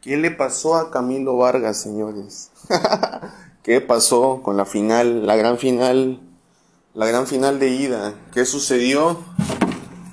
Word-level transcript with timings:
¿Qué 0.00 0.16
le 0.16 0.30
pasó 0.30 0.76
a 0.76 0.90
Camilo 0.90 1.36
Vargas, 1.36 1.76
señores? 1.76 2.50
¿Qué 3.62 3.82
pasó 3.82 4.40
con 4.42 4.56
la 4.56 4.64
final, 4.64 5.26
la 5.26 5.36
gran 5.36 5.58
final, 5.58 6.22
la 6.94 7.04
gran 7.04 7.26
final 7.26 7.58
de 7.58 7.68
ida? 7.68 8.14
¿Qué 8.32 8.46
sucedió? 8.46 9.22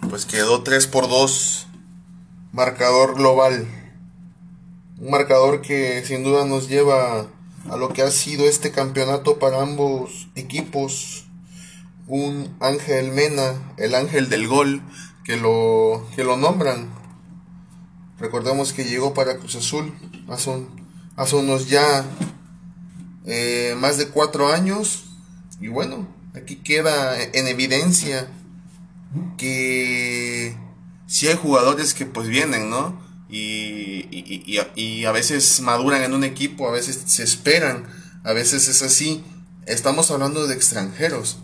Pues 0.09 0.25
quedó 0.25 0.61
3 0.61 0.87
por 0.87 1.07
2. 1.07 1.67
Marcador 2.51 3.15
global. 3.15 3.65
Un 4.99 5.09
marcador 5.09 5.61
que 5.61 6.03
sin 6.03 6.21
duda 6.25 6.43
nos 6.43 6.67
lleva 6.67 7.27
a 7.69 7.77
lo 7.77 7.93
que 7.93 8.01
ha 8.01 8.11
sido 8.11 8.43
este 8.43 8.73
campeonato 8.73 9.39
para 9.39 9.61
ambos 9.61 10.27
equipos. 10.35 11.27
Un 12.07 12.53
Ángel 12.59 13.13
Mena, 13.13 13.73
el 13.77 13.95
ángel 13.95 14.27
del 14.27 14.49
gol, 14.49 14.81
que 15.23 15.37
lo, 15.37 16.05
que 16.13 16.25
lo 16.25 16.35
nombran 16.35 16.96
Recordemos 18.19 18.73
que 18.73 18.83
llegó 18.83 19.13
para 19.13 19.37
Cruz 19.37 19.55
Azul 19.55 19.93
hace, 20.27 21.35
unos 21.35 21.69
ya 21.69 22.05
eh, 23.25 23.75
más 23.77 23.97
de 23.97 24.07
cuatro 24.07 24.51
años. 24.51 25.05
Y 25.61 25.67
bueno, 25.67 26.07
aquí 26.35 26.57
queda 26.57 27.21
en 27.21 27.47
evidencia 27.47 28.27
que 29.37 30.57
si 31.05 31.27
hay 31.27 31.35
jugadores 31.35 31.93
que 31.93 32.05
pues 32.05 32.27
vienen, 32.27 32.69
¿no? 32.69 32.99
Y, 33.29 34.07
y, 34.09 34.59
y, 34.75 35.05
a 35.05 35.11
veces 35.11 35.59
maduran 35.59 36.01
en 36.01 36.13
un 36.13 36.23
equipo, 36.23 36.67
a 36.67 36.71
veces 36.71 37.03
se 37.07 37.23
esperan, 37.23 37.85
a 38.23 38.31
veces 38.31 38.67
es 38.67 38.81
así. 38.81 39.23
Estamos 39.65 40.11
hablando 40.11 40.47
de 40.47 40.55
extranjeros. 40.55 41.37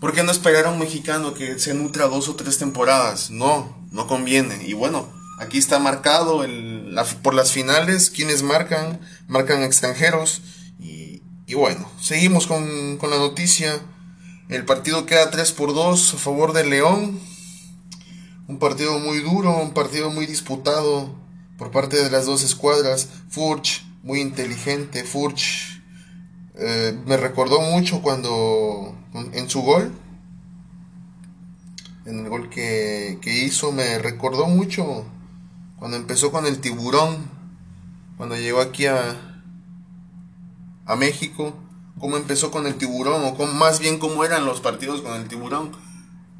¿Por 0.00 0.14
qué 0.14 0.24
no 0.24 0.32
esperar 0.32 0.66
a 0.66 0.70
un 0.70 0.78
mexicano 0.78 1.32
que 1.32 1.58
se 1.58 1.74
nutra 1.74 2.08
dos 2.08 2.28
o 2.28 2.34
tres 2.34 2.58
temporadas? 2.58 3.30
No, 3.30 3.86
no 3.92 4.08
conviene. 4.08 4.64
Y 4.66 4.72
bueno, 4.72 5.08
Aquí 5.40 5.56
está 5.56 5.78
marcado 5.78 6.44
el, 6.44 6.94
por 7.22 7.32
las 7.32 7.50
finales, 7.50 8.10
quienes 8.10 8.42
marcan, 8.42 9.00
marcan 9.26 9.62
extranjeros. 9.62 10.42
Y, 10.78 11.22
bueno, 11.54 11.90
seguimos 11.98 12.46
con, 12.46 12.98
con, 12.98 13.08
la 13.08 13.16
noticia. 13.16 13.80
El 14.50 14.66
partido 14.66 15.06
queda 15.06 15.30
3 15.30 15.52
por 15.52 15.74
2 15.74 16.14
a 16.14 16.18
favor 16.18 16.52
de 16.52 16.66
León. 16.66 17.18
Un 18.48 18.58
partido 18.58 18.98
muy 18.98 19.20
duro, 19.20 19.56
un 19.56 19.72
partido 19.72 20.10
muy 20.10 20.26
disputado 20.26 21.14
por 21.56 21.70
parte 21.70 21.96
de 21.96 22.10
las 22.10 22.26
dos 22.26 22.42
escuadras. 22.42 23.08
Furch, 23.30 23.82
muy 24.02 24.20
inteligente. 24.20 25.04
Furch 25.04 25.82
eh, 26.56 26.98
me 27.06 27.16
recordó 27.16 27.62
mucho 27.62 28.02
cuando 28.02 28.94
en 29.32 29.48
su 29.48 29.62
gol. 29.62 29.90
En 32.04 32.18
el 32.18 32.28
gol 32.28 32.50
que, 32.50 33.18
que 33.22 33.42
hizo 33.42 33.72
me 33.72 33.98
recordó 33.98 34.46
mucho 34.46 35.06
cuando 35.80 35.96
empezó 35.96 36.30
con 36.30 36.46
el 36.46 36.60
tiburón, 36.60 37.30
cuando 38.18 38.36
llegó 38.36 38.60
aquí 38.60 38.84
a, 38.84 39.16
a 40.84 40.94
México, 40.94 41.54
cómo 41.98 42.18
empezó 42.18 42.50
con 42.50 42.66
el 42.66 42.74
tiburón, 42.74 43.24
o 43.24 43.46
más 43.46 43.80
bien 43.80 43.98
cómo 43.98 44.22
eran 44.22 44.44
los 44.44 44.60
partidos 44.60 45.00
con 45.00 45.14
el 45.14 45.26
tiburón. 45.26 45.72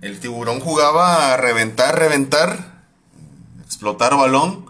El 0.02 0.20
tiburón 0.20 0.60
jugaba 0.60 1.32
a 1.32 1.38
reventar, 1.38 1.98
reventar, 1.98 2.84
explotar 3.64 4.14
balón, 4.14 4.66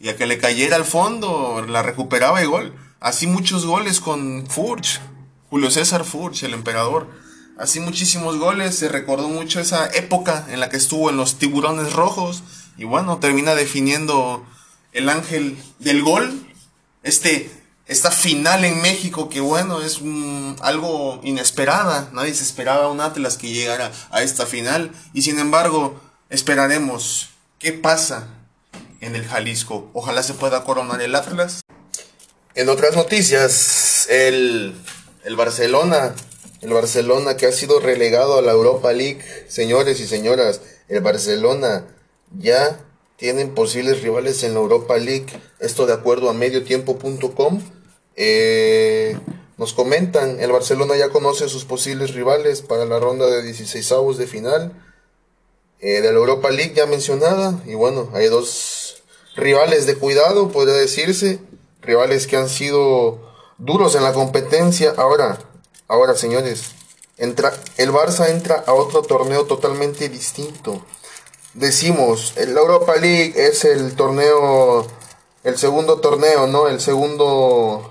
y 0.00 0.08
a 0.08 0.16
que 0.16 0.26
le 0.26 0.38
cayera 0.38 0.76
al 0.76 0.86
fondo, 0.86 1.62
la 1.68 1.82
recuperaba 1.82 2.42
y 2.42 2.46
gol. 2.46 2.74
Así 3.00 3.26
muchos 3.26 3.66
goles 3.66 4.00
con 4.00 4.46
Furch, 4.46 5.02
Julio 5.50 5.70
César 5.70 6.04
Furch, 6.04 6.44
el 6.44 6.54
emperador. 6.54 7.10
Así 7.58 7.78
muchísimos 7.78 8.38
goles, 8.38 8.74
se 8.78 8.88
recordó 8.88 9.28
mucho 9.28 9.60
esa 9.60 9.86
época 9.88 10.46
en 10.48 10.60
la 10.60 10.70
que 10.70 10.78
estuvo 10.78 11.10
en 11.10 11.18
los 11.18 11.38
tiburones 11.38 11.92
rojos 11.92 12.42
y 12.76 12.84
bueno, 12.84 13.18
termina 13.18 13.54
definiendo 13.54 14.44
el 14.92 15.08
ángel 15.08 15.56
del 15.78 16.02
gol. 16.02 16.46
Este, 17.02 17.50
esta 17.86 18.10
final 18.10 18.64
en 18.64 18.80
México 18.80 19.28
que 19.28 19.40
bueno, 19.40 19.82
es 19.82 20.00
algo 20.60 21.20
inesperada. 21.22 22.10
Nadie 22.12 22.34
se 22.34 22.44
esperaba 22.44 22.88
un 22.88 23.00
Atlas 23.00 23.36
que 23.36 23.48
llegara 23.48 23.92
a 24.10 24.22
esta 24.22 24.46
final. 24.46 24.90
Y 25.12 25.22
sin 25.22 25.38
embargo, 25.38 26.00
esperaremos 26.30 27.30
qué 27.58 27.72
pasa 27.72 28.28
en 29.00 29.14
el 29.14 29.26
Jalisco. 29.26 29.90
Ojalá 29.92 30.22
se 30.22 30.34
pueda 30.34 30.64
coronar 30.64 31.00
el 31.02 31.14
Atlas. 31.14 31.60
En 32.54 32.68
otras 32.68 32.94
noticias, 32.94 34.06
el, 34.08 34.74
el 35.24 35.36
Barcelona, 35.36 36.14
el 36.60 36.72
Barcelona 36.72 37.36
que 37.36 37.46
ha 37.46 37.52
sido 37.52 37.80
relegado 37.80 38.38
a 38.38 38.42
la 38.42 38.52
Europa 38.52 38.92
League, 38.92 39.22
señores 39.48 40.00
y 40.00 40.06
señoras, 40.06 40.60
el 40.88 41.00
Barcelona 41.00 41.84
ya 42.32 42.80
tienen 43.16 43.54
posibles 43.54 44.02
rivales 44.02 44.42
en 44.42 44.54
la 44.54 44.60
Europa 44.60 44.96
League. 44.96 45.26
Esto 45.60 45.86
de 45.86 45.92
acuerdo 45.92 46.28
a 46.28 46.34
mediotiempo.com. 46.34 47.62
Eh, 48.16 49.18
nos 49.56 49.72
comentan, 49.72 50.40
el 50.40 50.50
Barcelona 50.50 50.96
ya 50.96 51.10
conoce 51.10 51.48
sus 51.48 51.64
posibles 51.64 52.12
rivales 52.14 52.62
para 52.62 52.84
la 52.84 52.98
ronda 52.98 53.26
de 53.26 53.42
16 53.42 53.92
avos 53.92 54.18
de 54.18 54.26
final 54.26 54.72
eh, 55.80 56.00
de 56.00 56.12
la 56.12 56.18
Europa 56.18 56.50
League 56.50 56.74
ya 56.74 56.86
mencionada. 56.86 57.62
Y 57.66 57.74
bueno, 57.74 58.10
hay 58.14 58.26
dos 58.26 59.02
rivales 59.36 59.86
de 59.86 59.96
cuidado, 59.96 60.50
podría 60.50 60.74
decirse. 60.74 61.38
Rivales 61.82 62.26
que 62.26 62.36
han 62.36 62.48
sido 62.48 63.32
duros 63.58 63.94
en 63.94 64.02
la 64.02 64.12
competencia. 64.12 64.92
Ahora, 64.96 65.38
ahora 65.86 66.14
señores, 66.14 66.72
entra, 67.16 67.52
el 67.76 67.92
Barça 67.92 68.28
entra 68.28 68.64
a 68.66 68.72
otro 68.72 69.02
torneo 69.02 69.44
totalmente 69.44 70.08
distinto 70.08 70.84
decimos, 71.54 72.34
la 72.36 72.60
Europa 72.60 72.96
League 72.96 73.32
es 73.36 73.64
el 73.64 73.94
torneo, 73.96 74.86
el 75.42 75.56
segundo 75.56 76.00
torneo, 76.00 76.46
¿no? 76.46 76.68
El 76.68 76.80
segundo, 76.80 77.90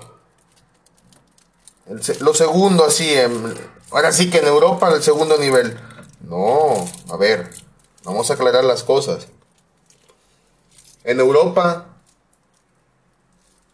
lo 2.20 2.34
segundo 2.34 2.84
así, 2.84 3.14
ahora 3.90 4.12
sí 4.12 4.30
que 4.30 4.38
en 4.38 4.46
Europa 4.46 4.92
el 4.94 5.02
segundo 5.02 5.36
nivel. 5.38 5.78
No, 6.20 6.74
a 7.10 7.16
ver, 7.16 7.50
vamos 8.04 8.30
a 8.30 8.34
aclarar 8.34 8.64
las 8.64 8.82
cosas. 8.82 9.28
En 11.04 11.20
Europa 11.20 11.86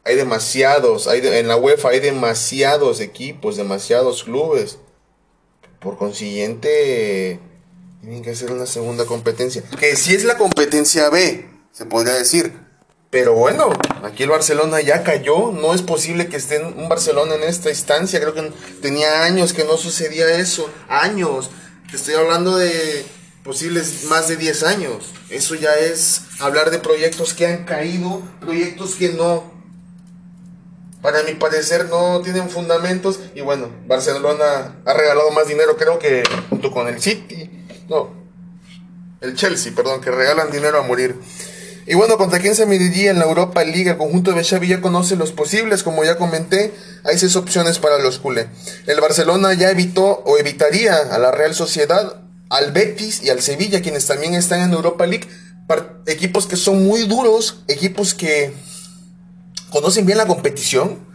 hay 0.05 0.17
demasiados, 0.17 1.07
hay 1.07 1.21
en 1.25 1.47
la 1.47 1.57
UEFA 1.57 1.91
hay 1.91 2.01
demasiados 2.01 3.01
equipos, 3.01 3.57
demasiados 3.57 4.25
clubes. 4.25 4.79
Por 5.79 5.97
consiguiente, 5.97 7.41
tienen 8.01 8.23
que 8.23 8.31
hacer 8.31 8.51
una 8.51 8.67
segunda 8.67 9.05
competencia. 9.05 9.63
Que 9.79 9.97
si 9.97 10.15
es 10.15 10.25
la 10.25 10.37
competencia 10.39 11.11
B, 11.11 11.49
se 11.73 11.87
podría 11.87 12.15
decir. 12.15 12.53
Pero 13.11 13.35
bueno, 13.35 13.71
aquí 14.05 14.23
el 14.23 14.31
Barcelona 14.31 14.81
ya 14.81 15.03
cayó. 15.03 15.51
No 15.53 15.75
es 15.75 15.83
posible 15.83 16.29
que 16.29 16.37
esté 16.37 16.63
un 16.63 16.89
Barcelona 16.89 17.35
en 17.35 17.43
esta 17.43 17.69
instancia. 17.71 18.21
Creo 18.21 18.35
que 18.35 18.53
tenía 18.81 19.25
años 19.25 19.53
que 19.53 19.65
no 19.65 19.77
sucedía 19.77 20.39
eso. 20.39 20.71
Años. 20.89 21.51
Te 21.91 21.97
estoy 21.97 22.15
hablando 22.15 22.57
de 22.57 23.05
posibles 23.43 24.05
más 24.05 24.29
de 24.29 24.37
10 24.37 24.63
años. 24.63 25.13
Eso 25.29 25.55
ya 25.57 25.75
es 25.75 26.23
hablar 26.39 26.71
de 26.71 26.79
proyectos 26.79 27.35
que 27.35 27.47
han 27.47 27.65
caído, 27.65 28.23
proyectos 28.41 28.95
que 28.95 29.09
no, 29.11 29.53
para 31.03 31.23
mi 31.25 31.35
parecer, 31.35 31.89
no 31.89 32.21
tienen 32.23 32.49
fundamentos. 32.49 33.19
Y 33.35 33.41
bueno, 33.41 33.71
Barcelona 33.87 34.81
ha 34.85 34.95
regalado 34.95 35.31
más 35.33 35.49
dinero, 35.49 35.77
creo 35.77 35.99
que 35.99 36.23
junto 36.49 36.71
con 36.71 36.87
el 36.87 37.03
City 37.03 37.60
no. 37.91 38.09
El 39.21 39.35
Chelsea, 39.35 39.73
perdón, 39.75 40.01
que 40.01 40.11
regalan 40.11 40.51
dinero 40.51 40.79
a 40.79 40.83
morir. 40.83 41.17
Y 41.87 41.95
bueno, 41.95 42.17
contra 42.17 42.39
quién 42.39 42.55
se 42.55 42.67
mediría 42.67 43.11
en 43.11 43.19
la 43.19 43.25
Europa 43.25 43.65
League, 43.65 43.91
el 43.91 43.97
conjunto 43.97 44.33
de 44.33 44.45
Xavi 44.45 44.69
ya 44.69 44.81
conoce 44.81 45.17
los 45.17 45.33
posibles, 45.33 45.83
como 45.83 46.05
ya 46.05 46.17
comenté, 46.17 46.73
hay 47.05 47.19
seis 47.19 47.35
opciones 47.35 47.79
para 47.81 47.99
los 47.99 48.19
culé. 48.19 48.49
El 48.87 49.01
Barcelona 49.01 49.55
ya 49.55 49.71
evitó 49.71 50.23
o 50.25 50.39
evitaría 50.39 50.97
a 50.97 51.19
la 51.19 51.33
Real 51.33 51.55
Sociedad, 51.55 52.23
al 52.49 52.73
Betis 52.73 53.25
y 53.25 53.31
al 53.31 53.43
Sevilla, 53.43 53.83
quienes 53.83 54.07
también 54.07 54.35
están 54.35 54.61
en 54.61 54.73
Europa 54.73 55.05
League, 55.07 55.29
equipos 56.07 56.47
que 56.47 56.57
son 56.57 56.85
muy 56.87 57.09
duros, 57.09 57.65
equipos 57.67 58.15
que 58.15 58.53
conocen 59.71 60.07
bien 60.07 60.19
la 60.19 60.27
competición, 60.27 61.10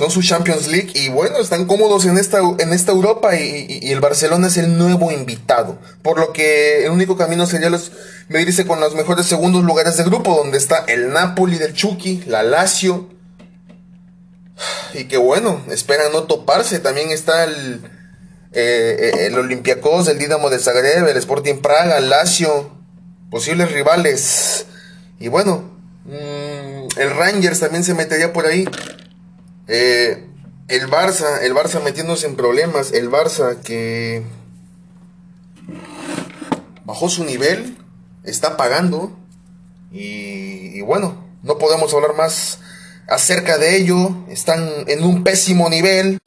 son 0.00 0.10
su 0.10 0.22
Champions 0.22 0.66
League 0.66 0.92
y 0.94 1.10
bueno, 1.10 1.36
están 1.36 1.66
cómodos 1.66 2.06
en 2.06 2.16
esta, 2.16 2.38
en 2.58 2.72
esta 2.72 2.90
Europa 2.90 3.36
y, 3.36 3.92
el 3.92 4.00
Barcelona 4.00 4.46
es 4.46 4.56
el 4.56 4.78
nuevo 4.78 5.12
invitado. 5.12 5.78
Por 6.00 6.18
lo 6.18 6.32
que 6.32 6.86
el 6.86 6.90
único 6.90 7.18
camino 7.18 7.44
sería 7.46 7.68
los, 7.68 7.92
medirse 8.28 8.66
con 8.66 8.80
los 8.80 8.94
mejores 8.94 9.26
segundos 9.26 9.62
lugares 9.62 9.98
de 9.98 10.04
grupo, 10.04 10.34
donde 10.34 10.56
está 10.56 10.86
el 10.88 11.12
Napoli 11.12 11.58
del 11.58 11.74
Chucky, 11.74 12.24
la 12.26 12.42
Lazio. 12.42 13.10
Y 14.94 15.04
que 15.04 15.18
bueno, 15.18 15.60
esperan 15.68 16.12
no 16.12 16.22
toparse. 16.22 16.78
También 16.78 17.10
está 17.10 17.44
el, 17.44 17.82
eh, 18.54 19.26
el 19.26 19.38
Olympiacos, 19.38 20.08
el 20.08 20.18
Dinamo 20.18 20.48
de 20.48 20.60
Zagreb, 20.60 21.08
el 21.08 21.16
Sporting 21.18 21.56
Praga, 21.56 21.98
el 21.98 22.08
Lazio, 22.08 22.70
posibles 23.30 23.70
rivales. 23.70 24.64
Y 25.18 25.28
bueno, 25.28 25.78
mm, 26.06 26.98
el 26.98 27.10
Rangers 27.10 27.60
también 27.60 27.84
se 27.84 27.92
metería 27.92 28.32
por 28.32 28.46
ahí. 28.46 28.66
Eh, 29.72 30.26
el 30.66 30.88
Barça, 30.88 31.42
el 31.42 31.54
Barça 31.54 31.80
metiéndose 31.80 32.26
en 32.26 32.34
problemas, 32.34 32.90
el 32.92 33.08
Barça 33.08 33.60
que 33.60 34.24
bajó 36.84 37.08
su 37.08 37.22
nivel, 37.24 37.76
está 38.24 38.56
pagando 38.56 39.16
y, 39.92 40.80
bueno, 40.82 41.28
No 41.42 41.56
podemos 41.56 41.94
hablar 41.94 42.14
más 42.16 42.58
acerca 43.08 43.56
de 43.56 43.76
ello. 43.76 44.14
Están 44.28 44.84
en 44.88 45.02
un 45.04 45.24
pésimo 45.24 45.70
nivel. 45.70 46.18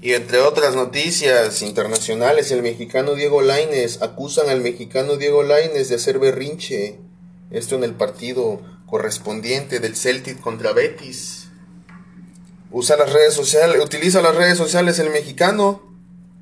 Y 0.00 0.12
entre 0.12 0.38
otras 0.38 0.76
noticias 0.76 1.62
internacionales, 1.62 2.52
el 2.52 2.62
mexicano 2.62 3.14
Diego 3.14 3.42
Laines 3.42 4.02
acusan 4.02 4.48
al 4.48 4.60
mexicano 4.60 5.16
Diego 5.16 5.42
Laines 5.42 5.88
de 5.88 5.96
hacer 5.96 6.20
berrinche. 6.20 7.00
Esto 7.50 7.74
en 7.74 7.82
el 7.82 7.94
partido 7.94 8.60
correspondiente 8.86 9.80
del 9.80 9.96
Celtic 9.96 10.40
contra 10.40 10.72
Betis. 10.72 11.39
Usa 12.70 12.96
las 12.96 13.12
redes 13.12 13.34
sociales, 13.34 13.82
utiliza 13.82 14.22
las 14.22 14.34
redes 14.34 14.58
sociales 14.58 14.98
el 14.98 15.10
mexicano 15.10 15.82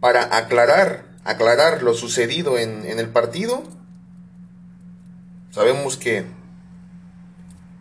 para 0.00 0.36
aclarar, 0.36 1.06
aclarar 1.24 1.82
lo 1.82 1.94
sucedido 1.94 2.58
en, 2.58 2.84
en 2.84 2.98
el 2.98 3.08
partido. 3.08 3.62
Sabemos 5.50 5.96
que 5.96 6.26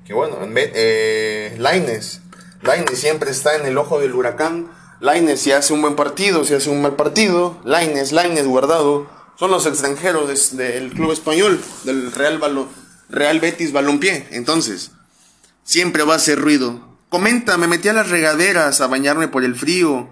que 0.07 0.13
bueno, 0.13 0.37
eh, 0.55 1.53
Laines, 1.59 2.21
Laines 2.61 2.97
siempre 2.97 3.29
está 3.29 3.57
en 3.57 3.65
el 3.65 3.77
ojo 3.77 3.99
del 3.99 4.15
huracán. 4.15 4.71
Laines 5.01 5.41
si 5.41 5.51
hace 5.51 5.73
un 5.73 5.81
buen 5.81 5.97
partido, 5.97 6.45
si 6.45 6.53
hace 6.53 6.69
un 6.69 6.81
mal 6.81 6.95
partido, 6.95 7.59
Laines, 7.65 8.13
Laines 8.13 8.47
guardado, 8.47 9.09
son 9.37 9.51
los 9.51 9.65
extranjeros 9.65 10.55
del 10.55 10.93
club 10.93 11.11
español, 11.11 11.61
del 11.83 12.13
Real, 12.13 12.39
Real 13.09 13.39
Betis 13.41 13.73
Balompié. 13.73 14.27
Entonces, 14.31 14.91
siempre 15.65 16.03
va 16.03 16.13
a 16.13 16.17
hacer 16.17 16.39
ruido. 16.39 16.96
Comenta, 17.09 17.57
me 17.57 17.67
metí 17.67 17.87
a 17.87 17.93
las 17.93 18.09
regaderas 18.09 18.81
a 18.81 18.87
bañarme 18.87 19.29
por 19.29 19.45
el 19.45 19.55
frío. 19.55 20.09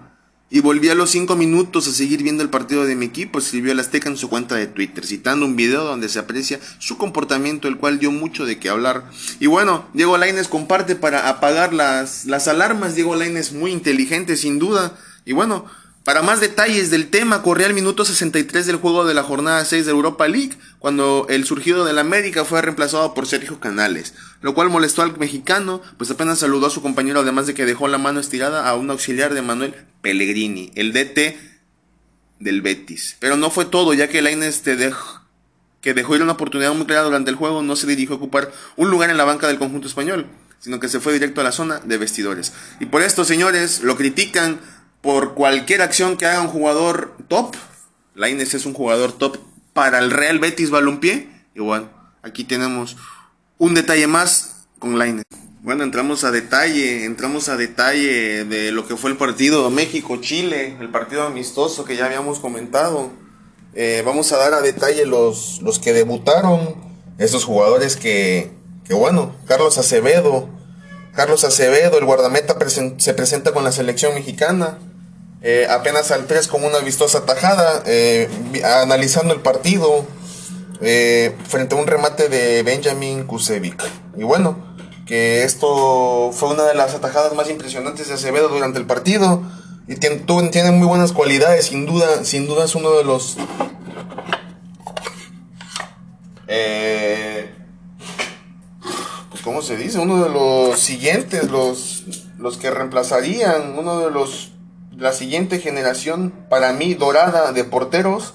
Y 0.50 0.62
volví 0.62 0.88
a 0.88 0.96
los 0.96 1.10
cinco 1.10 1.36
minutos 1.36 1.88
a 1.88 1.92
seguir 1.92 2.24
viendo 2.24 2.42
el 2.42 2.50
partido 2.50 2.86
de 2.86 2.96
mi 2.96 3.08
equipo, 3.08 3.40
escribió 3.40 3.74
el 3.74 3.80
Azteca 3.80 4.08
en 4.08 4.16
su 4.16 4.30
cuenta 4.30 4.56
de 4.56 4.68
Twitter, 4.68 5.06
citando 5.06 5.46
un 5.46 5.56
video 5.56 5.84
donde 5.84 6.08
se 6.08 6.20
aprecia 6.20 6.60
su 6.78 6.98
comportamiento, 6.98 7.68
el 7.68 7.78
cual 7.78 8.00
dio 8.00 8.12
mucho 8.12 8.46
de 8.46 8.60
qué 8.60 8.70
hablar. 8.70 9.10
Y 9.40 9.48
bueno, 9.48 9.90
Diego 9.94 10.18
Laines 10.18 10.48
comparte 10.48 10.96
para 10.96 11.28
apagar 11.28 11.74
las, 11.74 12.26
las 12.26 12.48
alarmas, 12.48 12.96
Diego 12.96 13.16
Laines 13.16 13.52
muy 13.52 13.72
inteligente 13.72 14.38
sin 14.38 14.60
duda. 14.60 14.98
Y 15.26 15.34
bueno, 15.34 15.66
para 16.06 16.22
más 16.22 16.40
detalles 16.40 16.92
del 16.92 17.10
tema, 17.10 17.42
corría 17.42 17.66
el 17.66 17.74
minuto 17.74 18.06
63 18.06 18.68
del 18.68 18.76
juego 18.76 19.06
de 19.06 19.16
la 19.16 19.24
jornada 19.24 19.66
6 19.66 19.88
de 19.88 19.92
Europa 19.92 20.28
League, 20.28 20.56
cuando 20.78 21.26
el 21.30 21.46
surgido 21.46 21.84
del 21.84 21.98
América 21.98 22.46
fue 22.46 22.62
reemplazado 22.62 23.16
por 23.16 23.26
Sergio 23.26 23.60
Canales, 23.60 24.14
lo 24.42 24.54
cual 24.54 24.70
molestó 24.70 25.02
al 25.02 25.18
mexicano, 25.18 25.82
pues 25.98 26.12
apenas 26.12 26.38
saludó 26.38 26.68
a 26.68 26.70
su 26.70 26.84
compañero, 26.84 27.22
además 27.22 27.48
de 27.48 27.56
que 27.56 27.66
dejó 27.66 27.88
la 27.88 27.98
mano 27.98 28.20
estirada 28.20 28.70
a 28.70 28.76
un 28.76 28.92
auxiliar 28.92 29.34
de 29.34 29.42
Manuel 29.42 29.74
Pellegrini, 30.02 30.72
el 30.76 30.94
DT 30.94 31.40
del 32.40 32.62
Betis. 32.62 33.18
Pero 33.20 33.36
no 33.36 33.50
fue 33.50 33.66
todo, 33.66 33.96
ya 33.96 34.08
que 34.08 34.22
Lainez 34.22 34.62
te 34.62 34.78
que 35.82 35.94
dejó 35.96 36.16
ir 36.16 36.22
una 36.22 36.34
oportunidad 36.34 36.76
muy 36.76 36.86
clara 36.86 37.02
durante 37.02 37.32
el 37.32 37.36
juego, 37.36 37.64
no 37.64 37.76
se 37.76 37.88
dirigió 37.88 38.14
a 38.14 38.18
ocupar 38.18 38.52
un 38.76 38.92
lugar 38.92 39.10
en 39.10 39.18
la 39.18 39.24
banca 39.24 39.48
del 39.48 39.58
conjunto 39.58 39.88
español, 39.88 40.28
sino 40.60 40.80
que 40.80 40.88
se 40.88 41.00
fue 41.00 41.14
directo 41.14 41.42
a 41.42 41.44
la 41.44 41.52
zona 41.52 41.80
de 41.80 41.98
vestidores. 41.98 42.54
Y 42.80 42.86
por 42.86 43.02
esto, 43.02 43.26
señores, 43.26 43.82
lo 43.82 43.96
critican 43.98 44.60
por 45.06 45.36
cualquier 45.36 45.84
acción 45.84 46.18
que 46.18 46.26
haga 46.26 46.42
un 46.42 46.48
jugador 46.48 47.16
top. 47.28 47.56
Laines 48.16 48.56
es 48.56 48.66
un 48.66 48.74
jugador 48.74 49.12
top 49.12 49.38
para 49.72 50.00
el 50.00 50.10
Real 50.10 50.40
Betis 50.40 50.72
Balompié. 50.72 51.30
Igual, 51.54 51.92
aquí 52.24 52.44
tenemos 52.44 52.98
un 53.60 53.76
detalle 53.76 54.08
más 54.08 54.66
con 54.80 54.98
Laines. 54.98 55.26
Bueno, 55.62 55.84
entramos 55.84 56.24
a 56.24 56.32
detalle, 56.32 57.06
entramos 57.06 57.50
a 57.50 57.56
detalle 57.56 58.46
de 58.46 58.72
lo 58.72 58.88
que 58.88 58.98
fue 58.98 59.12
el 59.12 59.18
partido 59.18 59.70
México-Chile, 59.70 60.78
el 60.80 60.90
partido 60.90 61.22
amistoso 61.22 61.86
que 61.86 61.96
ya 61.96 62.08
habíamos 62.08 62.40
comentado. 62.40 63.12
Eh, 63.76 64.02
vamos 64.04 64.32
a 64.32 64.38
dar 64.38 64.56
a 64.56 64.62
detalle 64.62 65.06
los, 65.06 65.62
los 65.62 65.78
que 65.78 65.94
debutaron, 65.94 66.78
esos 67.20 67.46
jugadores 67.46 67.96
que, 67.96 68.50
que 68.86 68.96
bueno, 68.96 69.36
Carlos 69.46 69.78
Acevedo, 69.78 70.50
Carlos 71.14 71.44
Acevedo, 71.44 72.00
el 72.00 72.06
guardameta, 72.06 72.58
se 72.98 73.14
presenta 73.14 73.54
con 73.54 73.64
la 73.64 73.72
selección 73.72 74.16
mexicana. 74.16 74.80
Eh, 75.42 75.68
apenas 75.70 76.12
al 76.12 76.26
3 76.26 76.48
con 76.48 76.64
una 76.64 76.80
vistosa 76.80 77.26
tajada, 77.26 77.84
eh, 77.86 78.30
analizando 78.64 79.34
el 79.34 79.42
partido 79.42 80.06
eh, 80.82 81.36
frente 81.48 81.76
a 81.76 81.78
un 81.78 81.88
remate 81.88 82.30
de 82.30 82.64
Benjamin 82.64 83.26
Kusevic. 83.26 83.84
Y 84.18 84.24
bueno, 84.24 84.58
que 85.06 85.44
esto 85.44 86.32
fue 86.34 86.50
una 86.50 86.64
de 86.64 86.74
las 86.74 86.96
atajadas 86.96 87.36
más 87.36 87.50
impresionantes 87.50 88.08
de 88.08 88.16
Acevedo 88.16 88.50
durante 88.50 88.80
el 88.80 88.88
partido. 88.88 89.44
Y 89.88 89.98
tiene, 89.98 90.24
tiene 90.52 90.72
muy 90.72 90.88
buenas 90.88 91.12
cualidades, 91.12 91.66
sin 91.66 91.86
duda, 91.86 92.26
sin 92.26 92.48
duda 92.48 92.66
es 92.66 92.74
uno 92.74 92.94
de 92.94 93.04
los... 93.04 93.38
pues 99.30 99.44
¿Cómo 99.44 99.62
se 99.62 99.78
dice? 99.78 100.00
Uno 100.00 100.24
de 100.24 100.30
los 100.32 100.80
siguientes, 100.80 101.52
los, 101.52 102.06
los 102.40 102.58
que 102.58 102.72
reemplazarían, 102.72 103.78
uno 103.78 104.00
de 104.00 104.10
los 104.10 104.55
la 105.06 105.14
siguiente 105.14 105.60
generación, 105.60 106.34
para 106.50 106.74
mí, 106.74 106.96
dorada 106.96 107.52
de 107.52 107.64
porteros, 107.64 108.34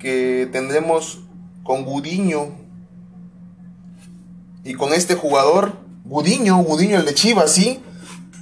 que 0.00 0.48
tendremos 0.50 1.20
con 1.62 1.84
Gudiño 1.84 2.48
y 4.64 4.74
con 4.74 4.92
este 4.94 5.14
jugador, 5.14 5.74
Gudiño, 6.04 6.56
Gudiño 6.56 6.98
el 6.98 7.04
de 7.04 7.14
Chivas, 7.14 7.52
sí. 7.52 7.80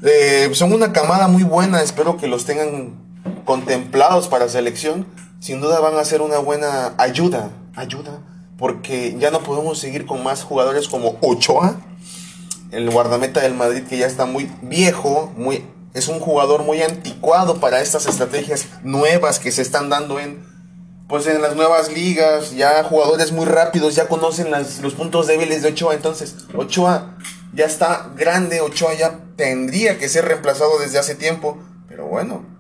Eh, 0.03 0.49
son 0.55 0.73
una 0.73 0.95
camada 0.95 1.29
muy 1.29 1.43
buena, 1.43 1.83
espero 1.83 2.17
que 2.17 2.29
los 2.29 2.47
tengan 2.47 2.95
contemplados 3.45 4.27
para 4.29 4.49
selección. 4.49 5.07
Sin 5.39 5.61
duda 5.61 5.81
van 5.81 5.97
a 5.97 6.05
ser 6.07 6.23
una 6.23 6.39
buena 6.39 6.95
ayuda, 6.97 7.51
ayuda, 7.77 8.21
porque 8.57 9.17
ya 9.19 9.31
no 9.31 9.41
podemos 9.41 9.79
seguir 9.79 10.07
con 10.07 10.23
más 10.23 10.45
jugadores 10.45 10.89
como 10.89 11.19
Ochoa, 11.21 11.79
el 12.71 12.89
guardameta 12.89 13.41
del 13.41 13.53
Madrid 13.53 13.83
que 13.87 13.99
ya 13.99 14.07
está 14.07 14.25
muy 14.25 14.51
viejo, 14.63 15.31
muy 15.37 15.63
es 15.95 16.09
un 16.09 16.21
jugador 16.21 16.63
muy 16.63 16.83
anticuado 16.83 17.61
para 17.61 17.81
estas 17.81 18.07
estrategias 18.07 18.67
nuevas 18.83 19.39
que 19.39 19.53
se 19.53 19.63
están 19.63 19.89
dando 19.89 20.19
en 20.19 20.49
pues 21.09 21.27
en 21.27 21.43
las 21.43 21.57
nuevas 21.57 21.93
ligas, 21.93 22.53
ya 22.53 22.85
jugadores 22.85 23.33
muy 23.33 23.45
rápidos, 23.45 23.97
ya 23.97 24.07
conocen 24.07 24.47
los 24.53 24.95
puntos 24.95 25.27
débiles 25.27 25.61
de 25.61 25.71
Ochoa, 25.71 25.95
entonces 25.95 26.37
Ochoa 26.55 27.17
ya 27.53 27.65
está 27.65 28.13
grande, 28.17 28.61
Ochoa 28.61 28.95
ya 28.95 29.19
tendría 29.35 29.99
que 29.99 30.09
ser 30.09 30.27
reemplazado 30.27 30.79
desde 30.79 31.01
hace 31.01 31.17
tiempo, 31.17 31.59
pero 31.89 32.07
bueno, 32.07 32.60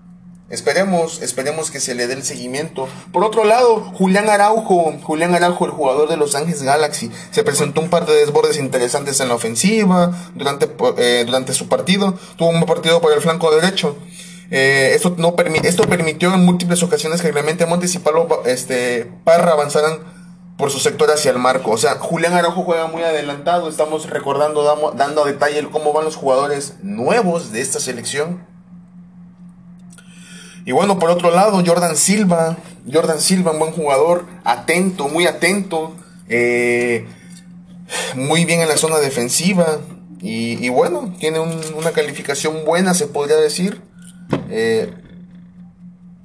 Esperemos, 0.50 1.22
esperemos 1.22 1.70
que 1.70 1.78
se 1.78 1.94
le 1.94 2.08
dé 2.08 2.14
el 2.14 2.24
seguimiento. 2.24 2.88
Por 3.12 3.22
otro 3.24 3.44
lado, 3.44 3.82
Julián 3.94 4.28
Araujo, 4.28 4.92
Julián 5.00 5.32
Araujo, 5.32 5.64
el 5.64 5.70
jugador 5.70 6.08
de 6.08 6.16
Los 6.16 6.34
Ángeles 6.34 6.64
Galaxy, 6.64 7.10
se 7.30 7.44
presentó 7.44 7.80
un 7.80 7.88
par 7.88 8.04
de 8.04 8.14
desbordes 8.14 8.58
interesantes 8.58 9.20
en 9.20 9.28
la 9.28 9.34
ofensiva 9.34 10.12
durante, 10.34 10.68
eh, 10.98 11.22
durante 11.24 11.52
su 11.52 11.68
partido. 11.68 12.18
Tuvo 12.36 12.48
un 12.48 12.64
partido 12.64 13.00
por 13.00 13.12
el 13.12 13.20
flanco 13.20 13.54
derecho. 13.54 13.96
Eh, 14.50 14.90
esto, 14.94 15.14
no 15.16 15.36
esto 15.62 15.84
permitió 15.84 16.34
en 16.34 16.44
múltiples 16.44 16.82
ocasiones 16.82 17.22
que 17.22 17.30
Clemente 17.30 17.66
Montes 17.66 17.94
y 17.94 18.00
Pablo 18.00 18.42
este, 18.44 19.08
Parra 19.22 19.52
avanzaran 19.52 20.00
por 20.58 20.72
su 20.72 20.80
sector 20.80 21.12
hacia 21.12 21.30
el 21.30 21.38
marco. 21.38 21.70
O 21.70 21.78
sea, 21.78 21.94
Julián 22.00 22.34
Araujo 22.34 22.64
juega 22.64 22.88
muy 22.88 23.02
adelantado. 23.02 23.68
Estamos 23.68 24.10
recordando, 24.10 24.92
dando 24.96 25.22
a 25.22 25.26
detalle 25.26 25.64
cómo 25.70 25.92
van 25.92 26.04
los 26.04 26.16
jugadores 26.16 26.74
nuevos 26.82 27.52
de 27.52 27.60
esta 27.60 27.78
selección. 27.78 28.49
Y 30.64 30.72
bueno, 30.72 30.98
por 30.98 31.10
otro 31.10 31.30
lado, 31.30 31.62
Jordan 31.64 31.96
Silva, 31.96 32.56
Jordan 32.90 33.20
Silva, 33.20 33.52
un 33.52 33.58
buen 33.58 33.72
jugador, 33.72 34.26
atento, 34.44 35.08
muy 35.08 35.26
atento, 35.26 35.94
eh, 36.28 37.06
muy 38.14 38.44
bien 38.44 38.60
en 38.60 38.68
la 38.68 38.76
zona 38.76 38.98
defensiva. 38.98 39.78
Y, 40.22 40.68
bueno, 40.68 41.14
tiene 41.18 41.40
una 41.40 41.92
calificación 41.92 42.66
buena, 42.66 42.92
se 42.92 43.06
podría 43.06 43.36
decir. 43.36 43.80
Eh, 44.50 44.92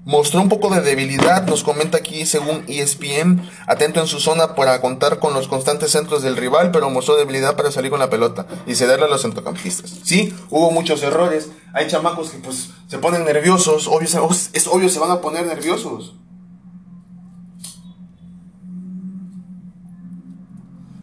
Mostró 0.05 0.39
un 0.39 0.49
poco 0.49 0.69
de 0.69 0.81
debilidad, 0.81 1.47
nos 1.47 1.63
comenta 1.63 1.97
aquí 1.97 2.27
según 2.27 2.63
ESPN, 2.67 3.41
atento 3.65 3.99
en 4.01 4.05
su 4.05 4.19
zona 4.19 4.53
para 4.53 4.79
contar 4.79 5.17
con 5.17 5.33
los 5.33 5.47
constantes 5.47 5.89
centros 5.89 6.21
del 6.21 6.37
rival, 6.37 6.69
pero 6.69 6.91
mostró 6.91 7.15
debilidad 7.15 7.55
para 7.55 7.71
salir 7.71 7.89
con 7.89 7.99
la 7.99 8.11
pelota 8.11 8.45
y 8.67 8.75
cederle 8.75 9.05
a 9.05 9.09
los 9.09 9.23
centrocampistas. 9.23 9.89
Sí, 10.03 10.31
hubo 10.51 10.69
muchos 10.69 11.01
errores, 11.01 11.49
hay 11.73 11.87
chamacos 11.87 12.29
que 12.29 12.37
pues 12.37 12.69
se 12.87 12.99
ponen 12.99 13.25
nerviosos, 13.25 13.87
obvio, 13.87 14.07
es 14.53 14.67
obvio 14.67 14.89
se 14.89 14.99
van 14.99 15.09
a 15.09 15.21
poner 15.21 15.47
nerviosos. 15.47 16.13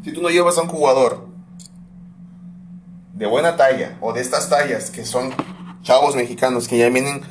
Si 0.05 0.13
tú 0.13 0.23
no 0.23 0.31
llevas 0.31 0.59
a 0.59 0.63
un 0.63 0.69
jugador 0.69 1.27
de 3.15 3.27
buena 3.27 3.57
talla 3.57 3.99
o 4.01 4.13
de 4.13 4.21
estas 4.21 4.49
tallas 4.49 4.91
que 4.91 5.05
son 5.05 5.35
chavos 5.83 6.15
mexicanos 6.15 6.69
que 6.69 6.79
ya 6.79 6.89
vienen 6.89 7.23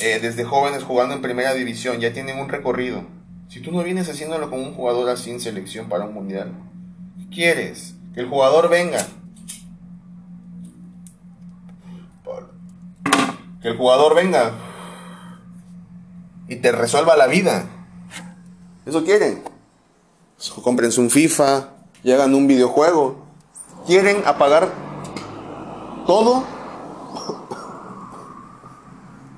eh, 0.00 0.18
desde 0.20 0.44
jóvenes 0.44 0.82
jugando 0.82 1.14
en 1.14 1.22
primera 1.22 1.54
división, 1.54 2.00
ya 2.00 2.12
tienen 2.12 2.38
un 2.38 2.48
recorrido. 2.48 3.04
Si 3.48 3.60
tú 3.60 3.70
no 3.70 3.82
vienes 3.82 4.08
haciéndolo 4.08 4.50
con 4.50 4.60
un 4.60 4.74
jugador 4.74 5.08
así 5.10 5.30
en 5.30 5.40
selección 5.40 5.88
para 5.88 6.04
un 6.04 6.14
mundial, 6.14 6.52
¿qué 7.18 7.34
quieres? 7.34 7.94
Que 8.14 8.20
el 8.20 8.28
jugador 8.28 8.68
venga. 8.68 9.06
Que 13.62 13.68
el 13.68 13.76
jugador 13.76 14.14
venga 14.14 14.52
y 16.48 16.56
te 16.56 16.72
resuelva 16.72 17.16
la 17.16 17.26
vida. 17.26 17.66
Eso 18.86 19.04
quieren. 19.04 19.42
Comprense 20.62 21.00
un 21.00 21.10
FIFA 21.10 21.68
y 22.02 22.12
hagan 22.12 22.34
un 22.34 22.46
videojuego. 22.46 23.24
quieren 23.86 24.22
apagar 24.26 24.72
todo. 26.06 26.44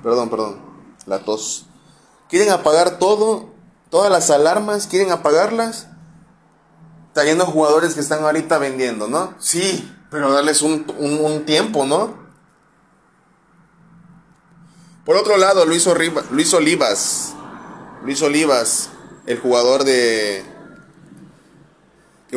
Perdón, 0.03 0.29
perdón, 0.29 0.59
la 1.05 1.19
tos. 1.19 1.65
Quieren 2.29 2.49
apagar 2.49 2.99
todo, 2.99 3.49
todas 3.89 4.11
las 4.11 4.29
alarmas, 4.29 4.87
quieren 4.87 5.11
apagarlas, 5.11 5.87
trayendo 7.13 7.45
jugadores 7.45 7.93
que 7.93 8.01
están 8.01 8.23
ahorita 8.23 8.57
vendiendo, 8.57 9.07
¿no? 9.07 9.33
Sí, 9.39 9.91
pero 10.11 10.31
darles 10.31 10.61
un, 10.61 10.85
un, 10.97 11.45
tiempo, 11.45 11.85
¿no? 11.85 12.15
Por 15.05 15.15
otro 15.15 15.37
lado, 15.37 15.65
Luis, 15.65 15.87
Luis 16.31 16.53
Olivas, 16.53 17.33
Luis 18.03 18.21
Olivas, 18.21 18.89
el 19.25 19.39
jugador 19.39 19.83
de, 19.83 20.45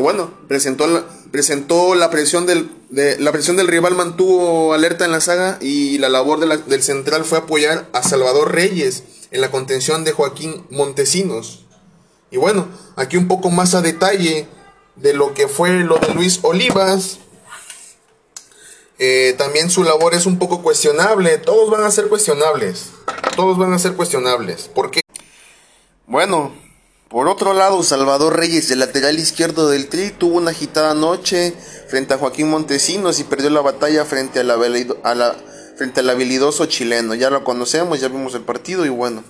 bueno, 0.01 0.33
presentó 0.49 0.87
la, 0.87 1.05
presentó 1.31 1.95
la 1.95 2.11
presión 2.11 2.47
del 2.47 2.71
de, 2.91 3.19
la 3.19 3.33
presión 3.33 3.57
del 3.57 3.69
rival 3.69 3.95
mantuvo 3.95 4.75
alerta 4.75 5.05
en 5.05 5.13
la 5.13 5.21
saga 5.21 5.59
y 5.61 5.99
la 5.99 6.09
labor 6.09 6.41
del 6.41 6.83
central 6.83 7.25
fue 7.25 7.39
apoyar 7.39 7.89
a 7.93 8.03
Salvador 8.03 8.53
Reyes 8.53 9.05
en 9.31 9.41
la 9.41 9.51
contención 9.51 10.05
de 10.05 10.13
Joaquín 10.13 10.67
Montesinos. 10.71 11.65
Y 12.31 12.37
bueno, 12.37 12.69
aquí 12.97 13.17
un 13.17 13.29
poco 13.29 13.51
más 13.51 13.75
a 13.75 13.81
detalle 13.81 14.49
de 14.97 15.15
lo 15.15 15.35
que 15.35 15.49
fue 15.49 15.71
lo 15.81 15.99
de 15.99 16.15
Luis 16.15 16.41
Olivas. 16.43 17.19
Eh, 18.99 19.35
también 19.39 19.71
su 19.71 19.83
labor 19.83 20.15
es 20.15 20.27
un 20.27 20.39
poco 20.39 20.63
cuestionable. 20.63 21.39
Todos 21.39 21.71
van 21.71 21.85
a 21.85 21.91
ser 21.91 22.09
cuestionables. 22.09 22.91
Todos 23.35 23.57
van 23.57 23.73
a 23.73 23.79
ser 23.79 23.95
cuestionables. 23.95 24.69
¿Por 24.69 24.91
qué? 24.91 25.01
Bueno, 26.07 26.53
por 27.11 27.27
otro 27.27 27.55
lado, 27.55 27.83
Salvador 27.83 28.37
Reyes, 28.37 28.71
el 28.71 28.79
lateral 28.79 29.19
izquierdo 29.19 29.69
del 29.69 29.89
Tri, 29.89 30.11
tuvo 30.11 30.37
una 30.37 30.53
agitada 30.53 30.95
noche 30.95 31.53
frente 31.89 32.15
a 32.15 32.19
Joaquín 32.19 32.49
Montesinos 32.49 33.19
y 33.19 33.25
perdió 33.25 33.51
la 33.51 33.61
batalla 33.61 34.05
frente, 34.05 34.39
a 34.39 34.45
la, 34.45 35.37
frente 35.77 36.01
al 36.01 36.09
habilidoso 36.09 36.67
chileno. 36.67 37.17
Ya 37.17 37.29
lo 37.29 37.43
conocemos, 37.43 38.01
ya 38.01 38.07
vimos 38.07 38.37
el 38.37 38.43
partido 38.43 38.87
y 38.87 38.91
bueno. 38.91 39.25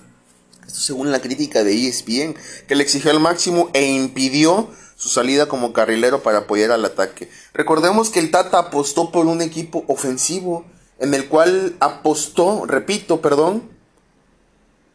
Esto 0.67 0.79
según 0.79 1.11
la 1.11 1.21
crítica 1.21 1.63
de 1.63 1.87
ESPN, 1.87 2.35
que 2.67 2.75
le 2.75 2.83
exigió 2.83 3.09
al 3.09 3.19
máximo 3.19 3.71
e 3.73 3.83
impidió 3.87 4.69
su 4.95 5.09
salida 5.09 5.47
como 5.47 5.73
carrilero 5.73 6.21
para 6.21 6.37
apoyar 6.37 6.69
al 6.69 6.85
ataque. 6.85 7.31
Recordemos 7.55 8.11
que 8.11 8.19
el 8.19 8.29
Tata 8.29 8.59
apostó 8.59 9.11
por 9.11 9.25
un 9.25 9.41
equipo 9.41 9.85
ofensivo 9.87 10.65
en 10.99 11.15
el 11.15 11.27
cual 11.27 11.75
apostó, 11.79 12.67
repito, 12.67 13.21
perdón, 13.21 13.70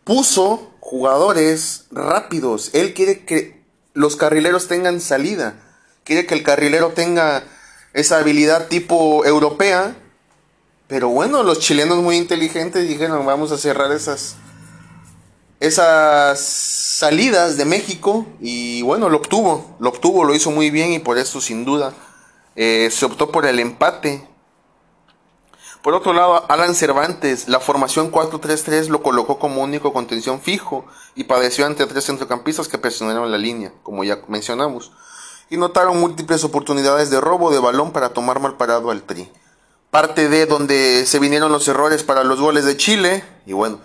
puso 0.06 0.72
jugadores 0.78 1.86
rápidos. 1.90 2.70
Él 2.72 2.94
quiere 2.94 3.24
que 3.24 3.60
los 3.92 4.14
carrileros 4.14 4.68
tengan 4.68 5.00
salida. 5.00 5.60
Quiere 6.04 6.26
que 6.26 6.34
el 6.34 6.44
carrilero 6.44 6.90
tenga 6.90 7.42
esa 7.92 8.18
habilidad 8.18 8.68
tipo 8.68 9.24
europea. 9.24 9.96
Pero 10.86 11.08
bueno, 11.08 11.42
los 11.42 11.58
chilenos 11.58 11.98
muy 11.98 12.16
inteligentes 12.16 12.88
dijeron, 12.88 13.26
vamos 13.26 13.50
a 13.50 13.58
cerrar 13.58 13.90
esas 13.90 14.36
esas 15.58 16.38
salidas 16.38 17.56
de 17.56 17.64
México 17.64 18.26
y 18.40 18.82
bueno, 18.82 19.08
lo 19.08 19.16
obtuvo, 19.16 19.76
lo 19.80 19.88
obtuvo, 19.88 20.22
lo 20.24 20.34
hizo 20.34 20.50
muy 20.50 20.70
bien 20.70 20.92
y 20.92 20.98
por 20.98 21.16
eso 21.16 21.40
sin 21.40 21.64
duda 21.64 21.94
eh, 22.56 22.90
se 22.92 23.06
optó 23.06 23.32
por 23.32 23.46
el 23.46 23.58
empate 23.58 24.28
por 25.86 25.94
otro 25.94 26.12
lado, 26.12 26.44
Alan 26.48 26.74
Cervantes, 26.74 27.46
la 27.46 27.60
formación 27.60 28.10
4-3-3 28.10 28.88
lo 28.88 29.04
colocó 29.04 29.38
como 29.38 29.62
único 29.62 29.92
contención 29.92 30.40
fijo 30.40 30.84
y 31.14 31.22
padeció 31.22 31.64
ante 31.64 31.86
tres 31.86 32.06
centrocampistas 32.06 32.66
que 32.66 32.76
presionaron 32.76 33.30
la 33.30 33.38
línea, 33.38 33.72
como 33.84 34.02
ya 34.02 34.18
mencionamos, 34.26 34.90
y 35.48 35.56
notaron 35.58 36.00
múltiples 36.00 36.42
oportunidades 36.42 37.08
de 37.10 37.20
robo 37.20 37.52
de 37.52 37.60
balón 37.60 37.92
para 37.92 38.08
tomar 38.08 38.40
mal 38.40 38.56
parado 38.56 38.90
al 38.90 39.04
Tri. 39.04 39.30
Parte 39.92 40.28
de 40.28 40.46
donde 40.46 41.06
se 41.06 41.20
vinieron 41.20 41.52
los 41.52 41.68
errores 41.68 42.02
para 42.02 42.24
los 42.24 42.40
goles 42.40 42.64
de 42.64 42.76
Chile, 42.76 43.22
y 43.46 43.52
bueno, 43.52 43.78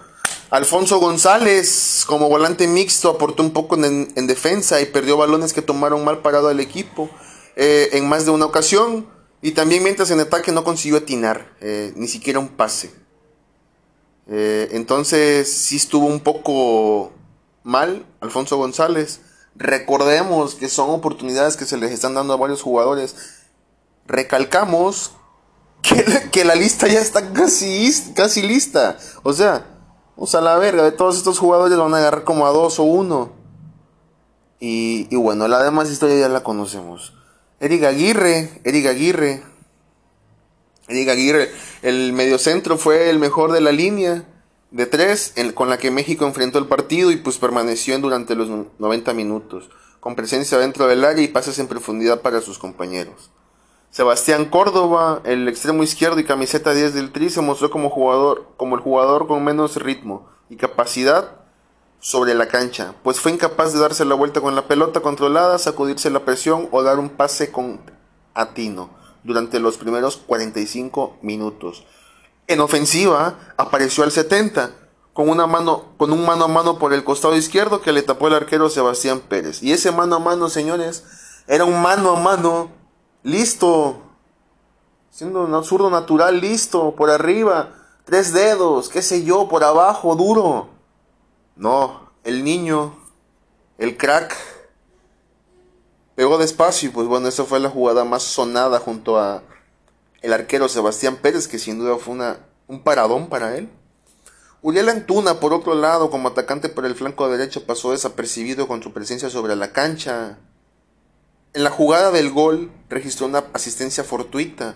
Alfonso 0.49 0.97
González 0.97 2.03
como 2.07 2.29
volante 2.29 2.65
mixto 2.65 3.11
aportó 3.11 3.43
un 3.43 3.53
poco 3.53 3.75
en, 3.75 4.25
defensa 4.25 4.81
y 4.81 4.87
perdió 4.87 5.17
balones 5.17 5.53
que 5.53 5.61
tomaron 5.61 6.03
mal 6.03 6.23
parado 6.23 6.47
al 6.47 6.61
equipo 6.61 7.11
eh, 7.55 7.89
en 7.91 8.09
más 8.09 8.25
de 8.25 8.31
una 8.31 8.45
ocasión. 8.45 9.05
Y 9.41 9.51
también 9.51 9.83
mientras 9.83 10.11
en 10.11 10.19
ataque 10.19 10.51
no 10.51 10.63
consiguió 10.63 10.99
atinar, 10.99 11.55
eh, 11.61 11.93
ni 11.95 12.07
siquiera 12.07 12.39
un 12.39 12.49
pase. 12.49 12.91
Eh, 14.27 14.69
entonces 14.71 15.51
sí 15.51 15.77
estuvo 15.77 16.05
un 16.05 16.19
poco 16.19 17.11
mal 17.63 18.05
Alfonso 18.19 18.57
González. 18.57 19.21
Recordemos 19.55 20.55
que 20.55 20.69
son 20.69 20.91
oportunidades 20.91 21.57
que 21.57 21.65
se 21.65 21.77
les 21.77 21.91
están 21.91 22.13
dando 22.13 22.33
a 22.33 22.37
varios 22.37 22.61
jugadores. 22.61 23.15
Recalcamos 24.07 25.11
que, 26.31 26.45
la 26.45 26.55
lista 26.55 26.87
ya 26.87 26.99
está 26.99 27.33
casi, 27.33 27.91
casi 28.15 28.43
lista. 28.43 28.97
O 29.23 29.33
sea, 29.33 29.65
o 30.15 30.27
sea, 30.27 30.41
la 30.41 30.57
verga, 30.57 30.83
de 30.83 30.91
todos 30.91 31.17
estos 31.17 31.39
jugadores 31.39 31.77
van 31.77 31.93
a 31.95 31.97
agarrar 31.97 32.23
como 32.23 32.45
a 32.45 32.51
dos 32.51 32.79
o 32.79 32.83
uno. 32.83 33.31
Y, 34.59 35.07
y 35.09 35.15
bueno, 35.15 35.47
la 35.47 35.63
demás 35.63 35.89
historia 35.89 36.19
ya 36.19 36.29
la 36.29 36.43
conocemos. 36.43 37.13
Eric 37.61 37.83
Aguirre, 37.83 38.49
Eric 38.63 38.87
Aguirre, 38.87 39.43
Eric 40.87 41.09
Aguirre, 41.09 41.51
el 41.83 42.11
mediocentro 42.11 42.75
fue 42.75 43.11
el 43.11 43.19
mejor 43.19 43.51
de 43.51 43.61
la 43.61 43.71
línea 43.71 44.25
de 44.71 44.87
tres 44.87 45.35
con 45.53 45.69
la 45.69 45.77
que 45.77 45.91
México 45.91 46.25
enfrentó 46.25 46.57
el 46.57 46.65
partido 46.65 47.11
y 47.11 47.17
pues 47.17 47.37
permaneció 47.37 47.99
durante 47.99 48.33
los 48.33 48.49
90 48.79 49.13
minutos, 49.13 49.69
con 49.99 50.15
presencia 50.15 50.57
dentro 50.57 50.87
del 50.87 51.05
área 51.05 51.23
y 51.23 51.27
pases 51.27 51.59
en 51.59 51.67
profundidad 51.67 52.21
para 52.21 52.41
sus 52.41 52.57
compañeros. 52.57 53.29
Sebastián 53.91 54.45
Córdoba, 54.45 55.21
el 55.23 55.47
extremo 55.47 55.83
izquierdo 55.83 56.19
y 56.19 56.23
camiseta 56.23 56.73
10 56.73 56.95
del 56.95 57.11
Tri, 57.11 57.29
se 57.29 57.41
mostró 57.41 57.69
como 57.69 57.91
jugador, 57.91 58.47
como 58.57 58.75
el 58.75 58.81
jugador 58.81 59.27
con 59.27 59.43
menos 59.43 59.75
ritmo 59.75 60.27
y 60.49 60.55
capacidad 60.55 61.40
sobre 62.01 62.33
la 62.33 62.47
cancha, 62.47 62.95
pues 63.03 63.19
fue 63.19 63.31
incapaz 63.31 63.73
de 63.73 63.79
darse 63.79 64.05
la 64.05 64.15
vuelta 64.15 64.41
con 64.41 64.55
la 64.55 64.67
pelota 64.67 65.01
controlada, 65.01 65.59
sacudirse 65.59 66.09
la 66.09 66.25
presión 66.25 66.67
o 66.71 66.81
dar 66.81 66.97
un 66.97 67.09
pase 67.09 67.51
con 67.51 67.79
atino 68.33 68.89
durante 69.23 69.59
los 69.59 69.77
primeros 69.77 70.17
45 70.17 71.19
minutos. 71.21 71.85
En 72.47 72.59
ofensiva 72.59 73.53
apareció 73.55 74.03
al 74.03 74.11
70 74.11 74.71
con 75.13 75.29
una 75.29 75.45
mano 75.45 75.93
con 75.97 76.11
un 76.11 76.25
mano 76.25 76.45
a 76.45 76.47
mano 76.47 76.79
por 76.79 76.91
el 76.91 77.03
costado 77.03 77.35
izquierdo 77.35 77.81
que 77.81 77.91
le 77.91 78.01
tapó 78.01 78.27
el 78.27 78.33
arquero 78.33 78.71
Sebastián 78.71 79.19
Pérez. 79.19 79.61
Y 79.61 79.71
ese 79.71 79.91
mano 79.91 80.15
a 80.15 80.19
mano, 80.19 80.49
señores, 80.49 81.03
era 81.47 81.65
un 81.65 81.83
mano 81.83 82.17
a 82.17 82.19
mano 82.19 82.71
listo, 83.21 84.01
siendo 85.11 85.43
un 85.43 85.53
absurdo 85.53 85.91
natural 85.91 86.41
listo 86.41 86.95
por 86.95 87.11
arriba, 87.11 87.75
tres 88.05 88.33
dedos, 88.33 88.89
qué 88.89 89.03
sé 89.03 89.23
yo, 89.23 89.47
por 89.47 89.63
abajo 89.63 90.15
duro. 90.15 90.70
No, 91.55 92.11
el 92.23 92.43
niño, 92.43 92.97
el 93.77 93.97
crack, 93.97 94.35
pegó 96.15 96.37
despacio 96.37 96.89
y 96.89 96.91
pues 96.91 97.07
bueno, 97.07 97.27
esa 97.27 97.45
fue 97.45 97.59
la 97.59 97.69
jugada 97.69 98.03
más 98.03 98.23
sonada 98.23 98.79
junto 98.79 99.19
a 99.19 99.43
el 100.21 100.33
arquero 100.33 100.69
Sebastián 100.69 101.17
Pérez, 101.17 101.47
que 101.47 101.59
sin 101.59 101.79
duda 101.79 101.97
fue 101.97 102.13
una, 102.13 102.37
un 102.67 102.83
paradón 102.83 103.27
para 103.27 103.57
él. 103.57 103.69
Uriel 104.61 104.89
Antuna, 104.89 105.39
por 105.39 105.53
otro 105.53 105.73
lado, 105.73 106.11
como 106.11 106.29
atacante 106.29 106.69
por 106.69 106.85
el 106.85 106.95
flanco 106.95 107.27
derecho, 107.27 107.65
pasó 107.65 107.91
desapercibido 107.91 108.67
con 108.67 108.83
su 108.83 108.93
presencia 108.93 109.31
sobre 109.31 109.55
la 109.55 109.71
cancha. 109.73 110.37
En 111.53 111.63
la 111.63 111.71
jugada 111.71 112.11
del 112.11 112.31
gol 112.31 112.71
registró 112.87 113.25
una 113.25 113.45
asistencia 113.53 114.03
fortuita. 114.03 114.75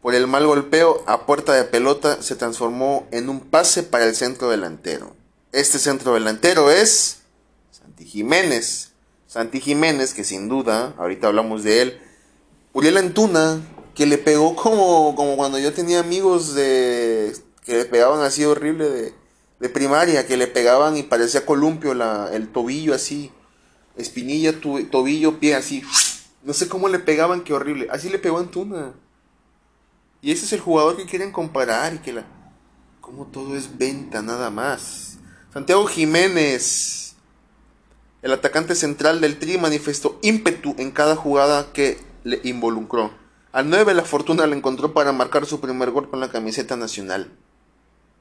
Por 0.00 0.16
el 0.16 0.26
mal 0.26 0.44
golpeo 0.44 1.04
a 1.06 1.26
puerta 1.26 1.52
de 1.52 1.62
pelota 1.62 2.20
se 2.20 2.34
transformó 2.34 3.06
en 3.12 3.28
un 3.28 3.38
pase 3.38 3.84
para 3.84 4.04
el 4.04 4.16
centro 4.16 4.50
delantero. 4.50 5.14
Este 5.52 5.78
centro 5.78 6.14
delantero 6.14 6.70
es 6.70 7.20
Santi 7.70 8.06
Jiménez. 8.06 8.92
Santi 9.26 9.60
Jiménez, 9.60 10.14
que 10.14 10.24
sin 10.24 10.48
duda, 10.48 10.94
ahorita 10.96 11.26
hablamos 11.26 11.62
de 11.62 11.82
él. 11.82 12.00
Uriel 12.72 12.96
Antuna, 12.96 13.60
que 13.94 14.06
le 14.06 14.16
pegó 14.16 14.56
como, 14.56 15.14
como 15.14 15.36
cuando 15.36 15.58
yo 15.58 15.74
tenía 15.74 16.00
amigos 16.00 16.54
de 16.54 17.36
que 17.66 17.74
le 17.74 17.84
pegaban 17.84 18.22
así 18.22 18.46
horrible 18.46 18.88
de, 18.88 19.14
de 19.60 19.68
primaria, 19.68 20.26
que 20.26 20.38
le 20.38 20.46
pegaban 20.46 20.96
y 20.96 21.02
parecía 21.02 21.44
columpio 21.44 21.92
la, 21.92 22.30
el 22.32 22.48
tobillo 22.48 22.94
así, 22.94 23.30
espinilla, 23.98 24.58
tobillo, 24.58 25.38
pie 25.38 25.54
así. 25.54 25.82
No 26.42 26.54
sé 26.54 26.66
cómo 26.66 26.88
le 26.88 26.98
pegaban, 26.98 27.44
qué 27.44 27.52
horrible. 27.52 27.88
Así 27.90 28.08
le 28.08 28.18
pegó 28.18 28.38
Antuna. 28.38 28.94
Y 30.22 30.32
ese 30.32 30.46
es 30.46 30.52
el 30.54 30.60
jugador 30.60 30.96
que 30.96 31.04
quieren 31.04 31.30
comparar 31.30 31.92
y 31.92 31.98
que 31.98 32.14
la... 32.14 32.24
Como 33.02 33.26
todo 33.26 33.54
es 33.54 33.76
venta 33.76 34.22
nada 34.22 34.48
más. 34.48 35.11
Santiago 35.52 35.86
Jiménez, 35.86 37.14
el 38.22 38.32
atacante 38.32 38.74
central 38.74 39.20
del 39.20 39.38
Tri, 39.38 39.58
manifestó 39.58 40.18
ímpetu 40.22 40.74
en 40.78 40.90
cada 40.90 41.14
jugada 41.14 41.72
que 41.74 41.98
le 42.24 42.40
involucró. 42.44 43.12
Al 43.52 43.68
9 43.68 43.92
la 43.92 44.04
fortuna 44.04 44.46
le 44.46 44.56
encontró 44.56 44.94
para 44.94 45.12
marcar 45.12 45.44
su 45.44 45.60
primer 45.60 45.90
gol 45.90 46.08
con 46.08 46.20
la 46.20 46.30
camiseta 46.30 46.76
nacional, 46.76 47.30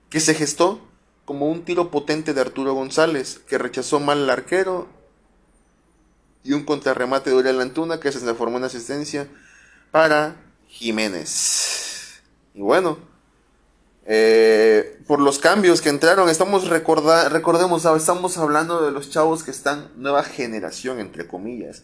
que 0.10 0.20
se 0.20 0.34
gestó 0.34 0.82
como 1.24 1.50
un 1.50 1.64
tiro 1.64 1.90
potente 1.90 2.34
de 2.34 2.42
Arturo 2.42 2.74
González, 2.74 3.40
que 3.48 3.58
rechazó 3.58 4.02
mal 4.02 4.24
al 4.24 4.30
arquero, 4.30 4.90
y 6.44 6.52
un 6.52 6.66
contrarremate 6.66 7.30
de 7.30 7.38
Uriel 7.38 7.62
Antuna, 7.62 8.02
que 8.02 8.12
se 8.12 8.20
transformó 8.20 8.58
en 8.58 8.66
asistencia 8.66 9.30
para 9.92 10.36
Jiménez. 10.68 12.22
Y 12.54 12.60
bueno, 12.60 12.98
eh, 14.06 15.00
por 15.08 15.20
los 15.20 15.40
cambios 15.40 15.82
que 15.82 15.90
entraron, 15.90 16.30
estamos 16.30 16.68
recorda 16.68 17.30
recordemos, 17.30 17.86
estamos 17.86 18.38
hablando 18.38 18.84
de 18.84 18.92
los 18.92 19.10
chavos 19.10 19.44
que 19.44 19.52
están 19.52 19.90
nueva 19.96 20.24
generación, 20.24 21.00
entre 21.00 21.28
comillas. 21.28 21.84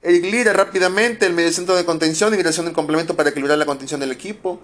El 0.00 0.22
Lira 0.22 0.52
rápidamente, 0.52 1.26
el 1.26 1.32
mediocentro 1.32 1.74
de 1.74 1.84
contención, 1.84 2.32
ingresación 2.32 2.68
en 2.68 2.74
complemento 2.74 3.16
para 3.16 3.30
equilibrar 3.30 3.58
la 3.58 3.66
contención 3.66 4.00
del 4.00 4.12
equipo. 4.12 4.60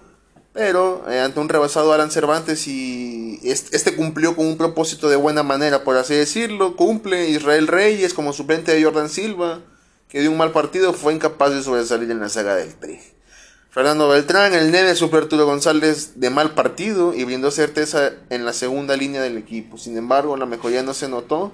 Pero 0.55 1.05
eh, 1.11 1.19
ante 1.19 1.41
un 1.41 1.49
rebasado 1.49 1.93
Alan 1.93 2.13
Cervantes 2.13 2.69
y 2.69 3.41
este, 3.43 3.97
cumplió 3.97 4.37
con 4.37 4.47
un 4.47 4.57
propósito 4.57 5.09
de 5.09 5.17
buena 5.17 5.43
manera, 5.43 5.83
por 5.83 5.97
así 5.97 6.15
decirlo. 6.15 6.77
Cumple 6.77 7.29
Israel 7.29 7.67
Reyes 7.67 8.15
como 8.15 8.33
suplente 8.33 8.73
de 8.73 8.85
Jordan 8.85 9.09
Silva, 9.09 9.63
que 10.09 10.21
de 10.21 10.29
un 10.29 10.37
mal 10.37 10.53
partido 10.53 10.93
fue 10.93 11.13
incapaz 11.13 11.53
de 11.53 11.61
sobresalir 11.65 12.09
en 12.13 12.21
la 12.21 12.29
saga 12.29 12.55
del 12.55 12.73
Tri. 12.73 13.01
Fernando 13.75 14.09
Beltrán, 14.09 14.55
el 14.55 14.71
nene 14.71 14.95
Super 14.95 15.25
Arturo 15.25 15.47
González 15.47 16.13
de 16.21 16.31
mal 16.31 16.55
partido 16.55 17.13
y 17.13 17.25
brindó 17.25 17.51
certeza 17.51 18.13
en 18.31 18.45
la 18.45 18.53
segunda 18.53 18.97
línea 18.97 19.21
del 19.21 19.37
equipo. 19.37 19.79
Sin 19.79 19.99
embargo, 19.99 20.37
la 20.37 20.47
mejoría 20.47 20.85
no 20.85 20.95
se 20.95 21.09
notó 21.09 21.53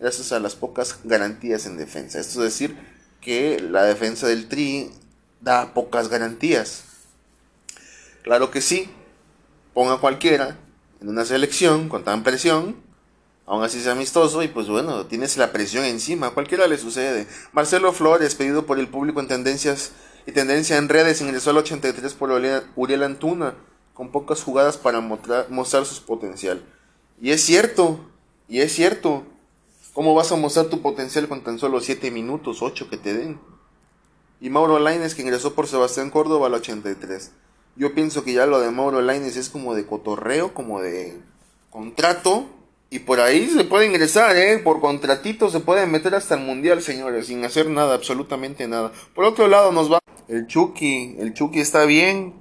gracias 0.00 0.32
a 0.32 0.40
las 0.40 0.54
pocas 0.54 1.00
garantías 1.04 1.66
en 1.66 1.76
defensa. 1.76 2.20
Esto 2.20 2.42
es 2.42 2.52
decir, 2.52 2.74
que 3.20 3.60
la 3.60 3.82
defensa 3.82 4.26
del 4.26 4.48
Tri 4.48 4.90
da 5.42 5.74
pocas 5.74 6.08
garantías. 6.08 6.84
Claro 8.22 8.50
que 8.50 8.62
sí, 8.62 8.88
ponga 9.74 9.98
cualquiera 9.98 10.56
en 11.02 11.10
una 11.10 11.26
selección 11.26 11.90
con 11.90 12.02
tan 12.02 12.22
presión, 12.22 12.76
aún 13.44 13.62
así 13.62 13.82
sea 13.82 13.92
amistoso 13.92 14.42
y 14.42 14.48
pues 14.48 14.68
bueno, 14.68 15.04
tienes 15.04 15.36
la 15.36 15.52
presión 15.52 15.84
encima, 15.84 16.30
cualquiera 16.30 16.66
le 16.66 16.78
sucede. 16.78 17.26
Marcelo 17.52 17.92
Flores, 17.92 18.34
pedido 18.36 18.64
por 18.64 18.78
el 18.78 18.88
público 18.88 19.20
en 19.20 19.28
tendencias 19.28 19.92
y 20.28 20.32
tendencia 20.32 20.76
en 20.76 20.90
redes, 20.90 21.22
ingresó 21.22 21.48
al 21.48 21.56
83 21.56 22.12
por 22.12 22.30
Uriel 22.76 23.02
Antuna, 23.02 23.54
con 23.94 24.10
pocas 24.10 24.42
jugadas 24.42 24.76
para 24.76 25.00
mostrar, 25.00 25.86
su 25.86 26.04
potencial. 26.04 26.62
Y 27.18 27.30
es 27.30 27.40
cierto, 27.40 27.98
y 28.46 28.60
es 28.60 28.74
cierto. 28.74 29.22
¿Cómo 29.94 30.14
vas 30.14 30.30
a 30.30 30.36
mostrar 30.36 30.66
tu 30.66 30.82
potencial 30.82 31.28
con 31.28 31.42
tan 31.42 31.58
solo 31.58 31.80
7 31.80 32.10
minutos, 32.10 32.60
8 32.60 32.90
que 32.90 32.98
te 32.98 33.14
den? 33.14 33.40
Y 34.38 34.50
Mauro 34.50 34.78
Laines 34.78 35.14
que 35.14 35.22
ingresó 35.22 35.54
por 35.54 35.66
Sebastián 35.66 36.10
Córdoba 36.10 36.48
al 36.48 36.54
83. 36.54 37.32
Yo 37.76 37.94
pienso 37.94 38.22
que 38.22 38.34
ya 38.34 38.44
lo 38.44 38.60
de 38.60 38.70
Mauro 38.70 39.00
Laines 39.00 39.38
es 39.38 39.48
como 39.48 39.74
de 39.74 39.86
cotorreo, 39.86 40.52
como 40.52 40.82
de 40.82 41.18
contrato. 41.70 42.44
Y 42.90 42.98
por 42.98 43.20
ahí 43.20 43.48
se 43.48 43.64
puede 43.64 43.86
ingresar, 43.86 44.36
¿eh? 44.36 44.58
Por 44.58 44.82
contratito 44.82 45.48
se 45.48 45.60
puede 45.60 45.86
meter 45.86 46.14
hasta 46.14 46.34
el 46.34 46.42
mundial, 46.42 46.82
señores, 46.82 47.28
sin 47.28 47.42
hacer 47.46 47.70
nada, 47.70 47.94
absolutamente 47.94 48.68
nada. 48.68 48.92
Por 49.14 49.24
otro 49.24 49.48
lado 49.48 49.72
nos 49.72 49.90
va 49.90 49.98
el 50.28 50.46
Chucky, 50.46 51.16
el 51.18 51.34
Chucky 51.34 51.60
está 51.60 51.84
bien. 51.84 52.34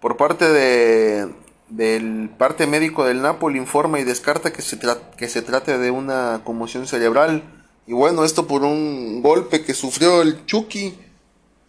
Por 0.00 0.16
parte 0.16 0.48
de 0.48 1.28
del 1.70 2.30
parte 2.36 2.66
médico 2.66 3.04
del 3.04 3.22
Napoli 3.22 3.58
informa 3.58 4.00
y 4.00 4.04
descarta 4.04 4.52
que 4.52 4.60
se, 4.60 4.78
que 5.16 5.28
se 5.28 5.42
trate 5.42 5.78
de 5.78 5.90
una 5.90 6.42
conmoción 6.44 6.86
cerebral. 6.86 7.44
Y 7.86 7.92
bueno, 7.92 8.24
esto 8.24 8.46
por 8.46 8.64
un 8.64 9.22
golpe 9.22 9.62
que 9.62 9.74
sufrió 9.74 10.22
el 10.22 10.44
Chucky. 10.46 10.94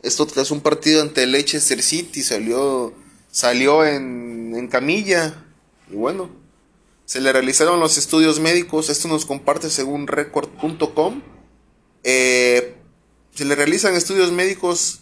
Esto 0.02 0.26
tras 0.26 0.50
un 0.50 0.62
partido 0.62 1.02
ante 1.04 1.24
el 1.24 1.32
Leicester 1.32 1.82
City 1.82 2.24
salió 2.24 2.94
salió 3.32 3.86
en, 3.86 4.54
en 4.56 4.68
camilla. 4.68 5.46
Y 5.90 5.96
bueno, 5.96 6.30
se 7.06 7.22
le 7.22 7.32
realizaron 7.32 7.80
los 7.80 7.98
estudios 7.98 8.40
médicos. 8.40 8.90
Esto 8.90 9.08
nos 9.08 9.26
comparte 9.26 9.70
según 9.70 10.08
record.com. 10.08 11.22
Eh, 12.04 12.76
se 13.36 13.46
le 13.46 13.56
realizan 13.56 13.94
estudios 13.96 14.32
médicos 14.32 15.02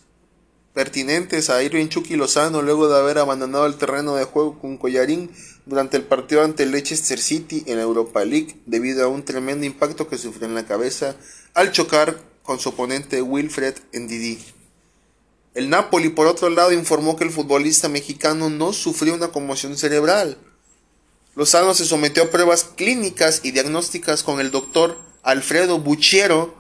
pertinentes 0.73 1.49
a 1.49 1.63
Irving 1.63 1.87
Chucky 1.87 2.15
Lozano 2.15 2.61
luego 2.61 2.87
de 2.87 2.97
haber 2.97 3.17
abandonado 3.17 3.65
el 3.65 3.75
terreno 3.75 4.15
de 4.15 4.25
juego 4.25 4.59
con 4.59 4.77
Collarín 4.77 5.31
durante 5.65 5.97
el 5.97 6.03
partido 6.03 6.43
ante 6.43 6.65
Leicester 6.65 7.19
City 7.19 7.63
en 7.67 7.77
la 7.77 7.83
Europa 7.83 8.23
League 8.23 8.55
debido 8.65 9.03
a 9.03 9.07
un 9.07 9.23
tremendo 9.23 9.65
impacto 9.65 10.07
que 10.07 10.17
sufrió 10.17 10.47
en 10.47 10.55
la 10.55 10.65
cabeza 10.65 11.15
al 11.53 11.71
chocar 11.71 12.19
con 12.43 12.59
su 12.59 12.69
oponente 12.69 13.21
Wilfred 13.21 13.75
Ndidi. 13.93 14.39
El 15.55 15.69
Napoli, 15.69 16.09
por 16.09 16.27
otro 16.27 16.49
lado, 16.49 16.71
informó 16.71 17.17
que 17.17 17.23
el 17.23 17.31
futbolista 17.31 17.89
mexicano 17.89 18.49
no 18.49 18.71
sufrió 18.71 19.13
una 19.13 19.29
conmoción 19.29 19.77
cerebral. 19.77 20.37
Lozano 21.35 21.73
se 21.73 21.85
sometió 21.85 22.23
a 22.23 22.29
pruebas 22.29 22.63
clínicas 22.75 23.41
y 23.43 23.51
diagnósticas 23.51 24.23
con 24.23 24.39
el 24.39 24.51
doctor 24.51 24.97
Alfredo 25.23 25.79
Buchiero 25.79 26.55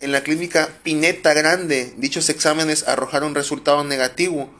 en 0.00 0.12
la 0.12 0.22
clínica 0.22 0.68
Pineta 0.82 1.32
Grande, 1.34 1.94
dichos 1.96 2.28
exámenes 2.28 2.86
arrojaron 2.86 3.34
resultado 3.34 3.82
negativo, 3.84 4.50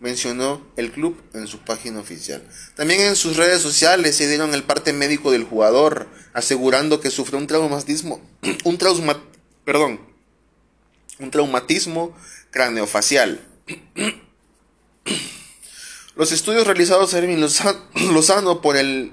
mencionó 0.00 0.60
el 0.76 0.90
club 0.92 1.20
en 1.32 1.46
su 1.46 1.58
página 1.60 2.00
oficial. 2.00 2.42
También 2.74 3.00
en 3.00 3.16
sus 3.16 3.36
redes 3.36 3.62
sociales 3.62 4.16
se 4.16 4.28
dieron 4.28 4.52
el 4.52 4.64
parte 4.64 4.92
médico 4.92 5.30
del 5.30 5.44
jugador, 5.44 6.08
asegurando 6.34 7.00
que 7.00 7.10
sufrió 7.10 7.38
un 7.38 7.46
traumatismo, 7.46 8.20
un 8.64 8.78
trauma, 8.78 9.22
perdón, 9.64 10.00
un 11.18 11.30
traumatismo 11.30 12.16
craneofacial. 12.50 13.40
Los 16.14 16.32
estudios 16.32 16.66
realizados 16.66 17.14
a 17.14 17.18
Erwin 17.18 17.40
Lozano 18.12 18.60
por 18.60 18.76
el 18.76 19.12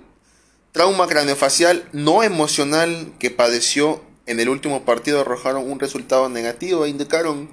trauma 0.74 1.08
craneofacial 1.08 1.88
no 1.94 2.24
emocional 2.24 3.14
que 3.20 3.32
padeció 3.32 4.04
en 4.30 4.40
el 4.40 4.48
último 4.48 4.86
partido 4.86 5.22
arrojaron 5.22 5.70
un 5.70 5.80
resultado 5.80 6.30
negativo 6.30 6.86
e 6.86 6.90
indicaron, 6.90 7.50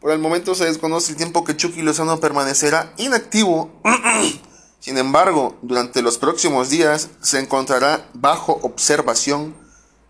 por 0.00 0.12
el 0.12 0.18
momento 0.18 0.54
se 0.54 0.66
desconoce 0.66 1.12
el 1.12 1.16
tiempo 1.16 1.44
que 1.44 1.56
Chucky 1.56 1.80
Lozano 1.80 2.20
permanecerá 2.20 2.92
inactivo. 2.98 3.80
Sin 4.80 4.98
embargo, 4.98 5.58
durante 5.62 6.02
los 6.02 6.18
próximos 6.18 6.68
días 6.68 7.08
se 7.22 7.38
encontrará 7.38 8.06
bajo 8.12 8.60
observación 8.62 9.54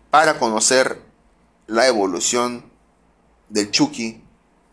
para 0.09 0.37
conocer 0.37 1.01
la 1.67 1.87
evolución 1.87 2.65
del 3.47 3.71
Chucky, 3.71 4.21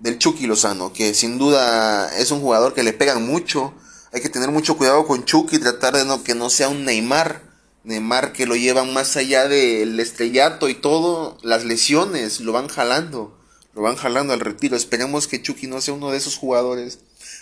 del 0.00 0.18
Chucky 0.18 0.48
Lozano, 0.48 0.92
que 0.92 1.14
sin 1.14 1.38
duda 1.38 2.08
es 2.18 2.32
un 2.32 2.40
jugador 2.40 2.74
que 2.74 2.82
le 2.82 2.92
pegan 2.92 3.24
mucho. 3.24 3.74
Hay 4.12 4.20
que 4.20 4.28
tener 4.28 4.50
mucho 4.50 4.76
cuidado 4.76 5.06
con 5.06 5.24
Chucky, 5.24 5.58
tratar 5.58 5.94
de 5.96 6.04
no, 6.04 6.24
que 6.24 6.34
no 6.34 6.50
sea 6.50 6.68
un 6.68 6.84
Neymar 6.84 7.47
Neymar 7.84 8.32
que 8.32 8.46
lo 8.46 8.56
llevan 8.56 8.92
más 8.92 9.16
allá 9.16 9.48
del 9.48 9.98
estrellato 10.00 10.68
y 10.68 10.74
todo, 10.74 11.38
las 11.42 11.64
lesiones 11.64 12.40
lo 12.40 12.52
van 12.52 12.68
jalando, 12.68 13.38
lo 13.74 13.82
van 13.82 13.96
jalando 13.96 14.32
al 14.32 14.40
retiro. 14.40 14.76
Esperemos 14.76 15.28
que 15.28 15.40
Chucky 15.40 15.66
no 15.66 15.80
sea 15.80 15.94
uno 15.94 16.10
de 16.10 16.18
esos 16.18 16.36
jugadores 16.36 17.00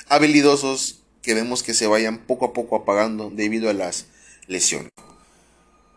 habilidosos 0.09 1.01
que 1.23 1.35
vemos 1.35 1.63
que 1.63 1.75
se 1.75 1.87
vayan 1.87 2.19
poco 2.19 2.47
a 2.47 2.53
poco 2.53 2.77
apagando 2.77 3.31
debido 3.31 3.69
a 3.69 3.73
las 3.73 4.07
lesiones. 4.47 4.91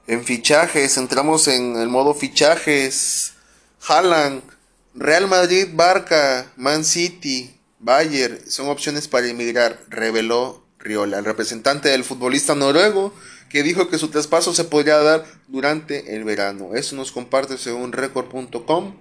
En 0.07 0.23
fichajes, 0.23 0.97
entramos 0.97 1.47
en 1.47 1.75
el 1.75 1.87
modo 1.87 2.15
fichajes. 2.15 3.33
Haaland, 3.87 4.41
Real 4.95 5.27
Madrid, 5.27 5.67
Barca, 5.73 6.51
Man 6.57 6.83
City, 6.83 7.55
Bayern 7.79 8.39
son 8.49 8.69
opciones 8.69 9.07
para 9.07 9.27
emigrar, 9.27 9.79
reveló 9.87 10.65
Riola, 10.79 11.19
el 11.19 11.25
representante 11.25 11.89
del 11.89 12.03
futbolista 12.03 12.55
noruego 12.55 13.13
que 13.49 13.63
dijo 13.63 13.89
que 13.89 13.97
su 13.97 14.09
traspaso 14.09 14.53
se 14.53 14.63
podría 14.63 14.97
dar 14.99 15.25
durante 15.47 16.15
el 16.15 16.23
verano. 16.23 16.75
Eso 16.75 16.95
nos 16.95 17.11
comparte 17.11 17.57
según 17.57 17.91
record.com. 17.91 18.95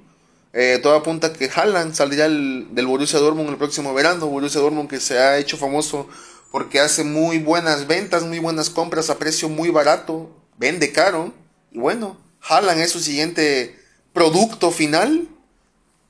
Eh, 0.55 0.81
todo 0.83 0.95
apunta 0.95 1.33
que 1.33 1.51
Haaland 1.55 1.95
saldría 1.95 2.25
del 2.29 2.87
Borussia 2.87 3.19
Dortmund 3.19 3.51
el 3.51 3.59
próximo 3.59 3.93
verano. 3.93 4.27
Borussia 4.27 4.61
Dortmund 4.61 4.89
que 4.89 5.01
se 5.01 5.19
ha 5.19 5.39
hecho 5.39 5.57
famoso 5.57 6.09
porque 6.51 6.81
hace 6.81 7.05
muy 7.05 7.39
buenas 7.39 7.87
ventas, 7.87 8.23
muy 8.23 8.39
buenas 8.39 8.71
compras 8.71 9.11
a 9.11 9.19
precio 9.19 9.49
muy 9.49 9.71
barato, 9.71 10.35
vende 10.57 10.93
caro. 10.93 11.35
Y 11.71 11.79
bueno, 11.79 12.19
Haaland 12.41 12.81
es 12.81 12.91
su 12.91 13.01
siguiente 13.01 13.79
producto 14.15 14.71
final. 14.71 15.29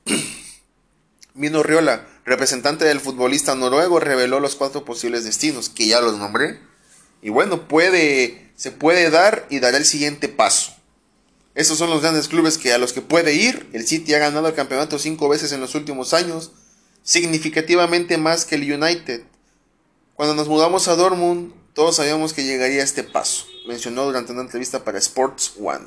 Mino 1.33 1.61
Riola, 1.63 2.07
representante 2.25 2.85
del 2.85 3.01
futbolista 3.01 3.55
noruego, 3.55 3.99
reveló 3.99 4.39
los 4.39 4.55
cuatro 4.55 4.85
posibles 4.85 5.25
destinos, 5.25 5.69
que 5.69 5.87
ya 5.87 6.01
los 6.01 6.17
nombré. 6.17 6.68
Y 7.21 7.29
bueno, 7.29 7.67
puede, 7.67 8.51
se 8.55 8.71
puede 8.71 9.09
dar 9.09 9.45
y 9.49 9.59
dará 9.59 9.77
el 9.77 9.85
siguiente 9.85 10.29
paso. 10.29 10.73
Estos 11.55 11.77
son 11.77 11.89
los 11.89 12.01
grandes 12.01 12.27
clubes 12.27 12.57
que 12.57 12.73
a 12.73 12.77
los 12.77 12.93
que 12.93 13.01
puede 13.01 13.33
ir. 13.33 13.69
El 13.73 13.85
City 13.85 14.13
ha 14.13 14.19
ganado 14.19 14.47
el 14.47 14.53
campeonato 14.53 14.99
cinco 14.99 15.27
veces 15.27 15.51
en 15.51 15.59
los 15.59 15.75
últimos 15.75 16.13
años, 16.13 16.51
significativamente 17.03 18.17
más 18.17 18.45
que 18.45 18.55
el 18.55 18.71
United. 18.71 19.23
Cuando 20.15 20.35
nos 20.35 20.47
mudamos 20.47 20.87
a 20.87 20.95
Dortmund, 20.95 21.53
todos 21.73 21.97
sabíamos 21.97 22.33
que 22.33 22.43
llegaría 22.43 22.81
a 22.81 22.83
este 22.83 23.03
paso, 23.03 23.45
mencionó 23.67 24.05
durante 24.05 24.31
una 24.31 24.41
entrevista 24.41 24.83
para 24.83 24.99
Sports 24.99 25.53
One. 25.61 25.85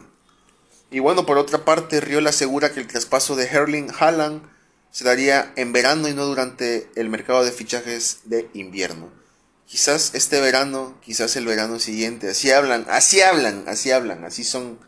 Y 0.90 0.98
bueno, 0.98 1.24
por 1.24 1.38
otra 1.38 1.64
parte, 1.64 2.00
Riola 2.00 2.30
asegura 2.30 2.72
que 2.72 2.80
el 2.80 2.86
traspaso 2.86 3.34
de 3.34 3.46
Herling 3.46 3.90
Haaland 3.98 4.42
se 4.90 5.04
daría 5.04 5.52
en 5.56 5.72
verano 5.72 6.06
y 6.08 6.12
no 6.12 6.26
durante 6.26 6.90
el 6.96 7.08
mercado 7.08 7.44
de 7.44 7.50
fichajes 7.50 8.20
de 8.24 8.48
invierno. 8.52 9.21
Quizás 9.66 10.14
este 10.14 10.40
verano, 10.40 10.94
quizás 11.00 11.36
el 11.36 11.46
verano 11.46 11.78
siguiente. 11.78 12.30
Así 12.30 12.50
hablan, 12.50 12.86
así 12.90 13.20
hablan, 13.20 13.64
así 13.66 13.90
hablan, 13.90 14.24
así 14.24 14.44
son, 14.44 14.78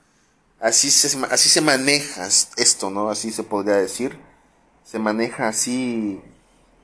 así 0.60 0.90
se, 0.90 1.18
así 1.30 1.48
se 1.48 1.60
maneja 1.60 2.28
esto, 2.56 2.90
¿no? 2.90 3.10
Así 3.10 3.32
se 3.32 3.42
podría 3.42 3.76
decir. 3.76 4.18
Se 4.84 4.98
maneja 4.98 5.48
así 5.48 6.20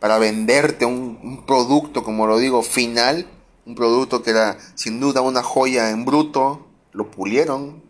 para 0.00 0.18
venderte 0.18 0.86
un, 0.86 1.44
producto, 1.46 2.02
como 2.02 2.26
lo 2.26 2.38
digo, 2.38 2.62
final, 2.62 3.26
un 3.66 3.74
producto 3.74 4.22
que 4.22 4.30
era 4.30 4.56
sin 4.74 4.98
duda 4.98 5.20
una 5.20 5.42
joya 5.42 5.90
en 5.90 6.04
bruto, 6.04 6.66
lo 6.92 7.10
pulieron 7.10 7.84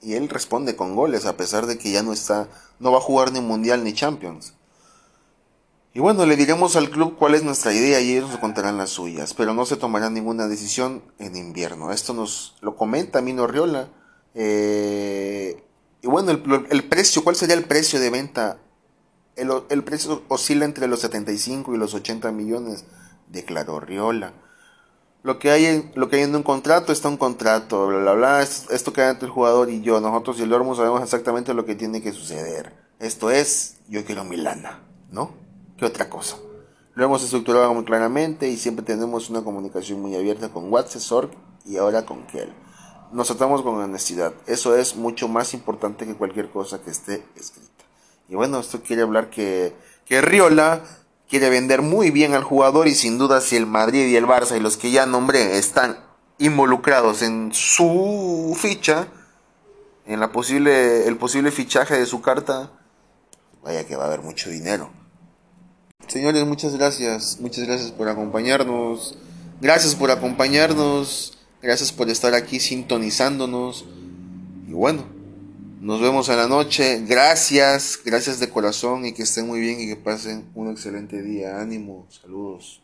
y 0.00 0.14
él 0.14 0.28
responde 0.28 0.74
con 0.74 0.96
goles 0.96 1.26
a 1.26 1.36
pesar 1.36 1.66
de 1.66 1.78
que 1.78 1.92
ya 1.92 2.02
no 2.02 2.12
está, 2.12 2.48
no 2.80 2.90
va 2.90 2.98
a 2.98 3.02
jugar 3.02 3.30
ni 3.30 3.40
mundial 3.40 3.84
ni 3.84 3.92
Champions. 3.92 4.54
Y 5.96 6.00
bueno, 6.00 6.26
le 6.26 6.34
diremos 6.34 6.74
al 6.74 6.90
club 6.90 7.14
cuál 7.16 7.36
es 7.36 7.44
nuestra 7.44 7.72
idea 7.72 8.00
y 8.00 8.16
ellos 8.16 8.28
nos 8.28 8.40
contarán 8.40 8.76
las 8.76 8.90
suyas, 8.90 9.32
pero 9.32 9.54
no 9.54 9.64
se 9.64 9.76
tomará 9.76 10.10
ninguna 10.10 10.48
decisión 10.48 11.04
en 11.20 11.36
invierno. 11.36 11.92
Esto 11.92 12.12
nos 12.12 12.56
lo 12.62 12.74
comenta 12.74 13.22
Mino 13.22 13.46
Riola. 13.46 13.90
Eh, 14.34 15.62
y 16.02 16.08
bueno, 16.08 16.32
el, 16.32 16.84
precio, 16.88 17.22
¿cuál 17.22 17.36
sería 17.36 17.54
el 17.54 17.66
precio 17.66 18.00
de 18.00 18.10
venta? 18.10 18.58
El, 19.36 19.84
precio 19.84 20.24
oscila 20.26 20.64
entre 20.64 20.88
los 20.88 20.98
75 20.98 21.72
y 21.72 21.78
los 21.78 21.94
80 21.94 22.32
millones, 22.32 22.86
declaró 23.28 23.78
Riola. 23.78 24.32
Lo 25.22 25.38
que 25.38 25.52
hay 25.52 25.64
en, 25.66 25.92
lo 25.94 26.08
que 26.08 26.16
hay 26.16 26.24
un 26.24 26.42
contrato 26.42 26.90
está 26.90 27.08
un 27.08 27.16
contrato, 27.16 27.86
bla, 27.86 27.98
bla, 27.98 28.12
bla. 28.14 28.42
Esto 28.42 28.92
queda 28.92 29.10
entre 29.10 29.26
el 29.26 29.32
jugador 29.32 29.70
y 29.70 29.80
yo. 29.80 30.00
Nosotros 30.00 30.40
y 30.40 30.42
el 30.42 30.52
Ormo 30.52 30.74
sabemos 30.74 31.02
exactamente 31.04 31.54
lo 31.54 31.64
que 31.64 31.76
tiene 31.76 32.02
que 32.02 32.10
suceder. 32.10 32.74
Esto 32.98 33.30
es, 33.30 33.76
yo 33.88 34.04
quiero 34.04 34.24
Milana, 34.24 34.82
¿no? 35.12 35.43
Que 35.76 35.84
otra 35.84 36.08
cosa. 36.08 36.36
Lo 36.94 37.04
hemos 37.04 37.24
estructurado 37.24 37.74
muy 37.74 37.84
claramente 37.84 38.48
y 38.48 38.56
siempre 38.56 38.84
tenemos 38.84 39.28
una 39.28 39.42
comunicación 39.42 40.00
muy 40.00 40.14
abierta 40.14 40.50
con 40.50 40.72
WhatsApp, 40.72 41.32
y 41.64 41.76
ahora 41.76 42.04
con 42.04 42.26
Kel. 42.26 42.52
Nos 43.12 43.28
tratamos 43.28 43.62
con 43.62 43.76
honestidad. 43.76 44.34
Eso 44.46 44.76
es 44.76 44.96
mucho 44.96 45.28
más 45.28 45.54
importante 45.54 46.06
que 46.06 46.14
cualquier 46.14 46.50
cosa 46.50 46.80
que 46.80 46.90
esté 46.90 47.24
escrita. 47.36 47.84
Y 48.28 48.34
bueno, 48.34 48.58
esto 48.60 48.82
quiere 48.82 49.02
hablar 49.02 49.30
que, 49.30 49.74
que 50.04 50.20
Riola 50.20 50.82
quiere 51.28 51.50
vender 51.50 51.82
muy 51.82 52.10
bien 52.10 52.34
al 52.34 52.44
jugador 52.44 52.86
y 52.86 52.94
sin 52.94 53.18
duda 53.18 53.40
si 53.40 53.56
el 53.56 53.66
Madrid 53.66 54.06
y 54.06 54.16
el 54.16 54.26
Barça 54.26 54.56
y 54.56 54.60
los 54.60 54.76
que 54.76 54.90
ya 54.90 55.06
nombré 55.06 55.58
están 55.58 55.98
involucrados 56.38 57.22
en 57.22 57.50
su 57.52 58.56
ficha, 58.58 59.08
en 60.06 60.20
la 60.20 60.32
posible, 60.32 61.06
el 61.06 61.16
posible 61.16 61.50
fichaje 61.50 61.96
de 61.98 62.06
su 62.06 62.20
carta, 62.20 62.70
vaya 63.62 63.86
que 63.86 63.96
va 63.96 64.04
a 64.04 64.06
haber 64.06 64.22
mucho 64.22 64.50
dinero. 64.50 64.90
Señores, 66.06 66.44
muchas 66.46 66.76
gracias. 66.76 67.38
Muchas 67.40 67.66
gracias 67.66 67.90
por 67.90 68.08
acompañarnos. 68.08 69.16
Gracias 69.60 69.94
por 69.94 70.10
acompañarnos. 70.10 71.38
Gracias 71.62 71.92
por 71.92 72.10
estar 72.10 72.34
aquí 72.34 72.60
sintonizándonos. 72.60 73.84
Y 74.68 74.72
bueno, 74.72 75.04
nos 75.80 76.00
vemos 76.00 76.28
en 76.28 76.36
la 76.36 76.48
noche. 76.48 77.02
Gracias, 77.06 77.98
gracias 78.04 78.38
de 78.38 78.48
corazón 78.50 79.06
y 79.06 79.12
que 79.12 79.22
estén 79.22 79.46
muy 79.46 79.60
bien 79.60 79.80
y 79.80 79.86
que 79.86 79.96
pasen 79.96 80.44
un 80.54 80.70
excelente 80.70 81.22
día. 81.22 81.60
Ánimo, 81.60 82.06
saludos. 82.10 82.83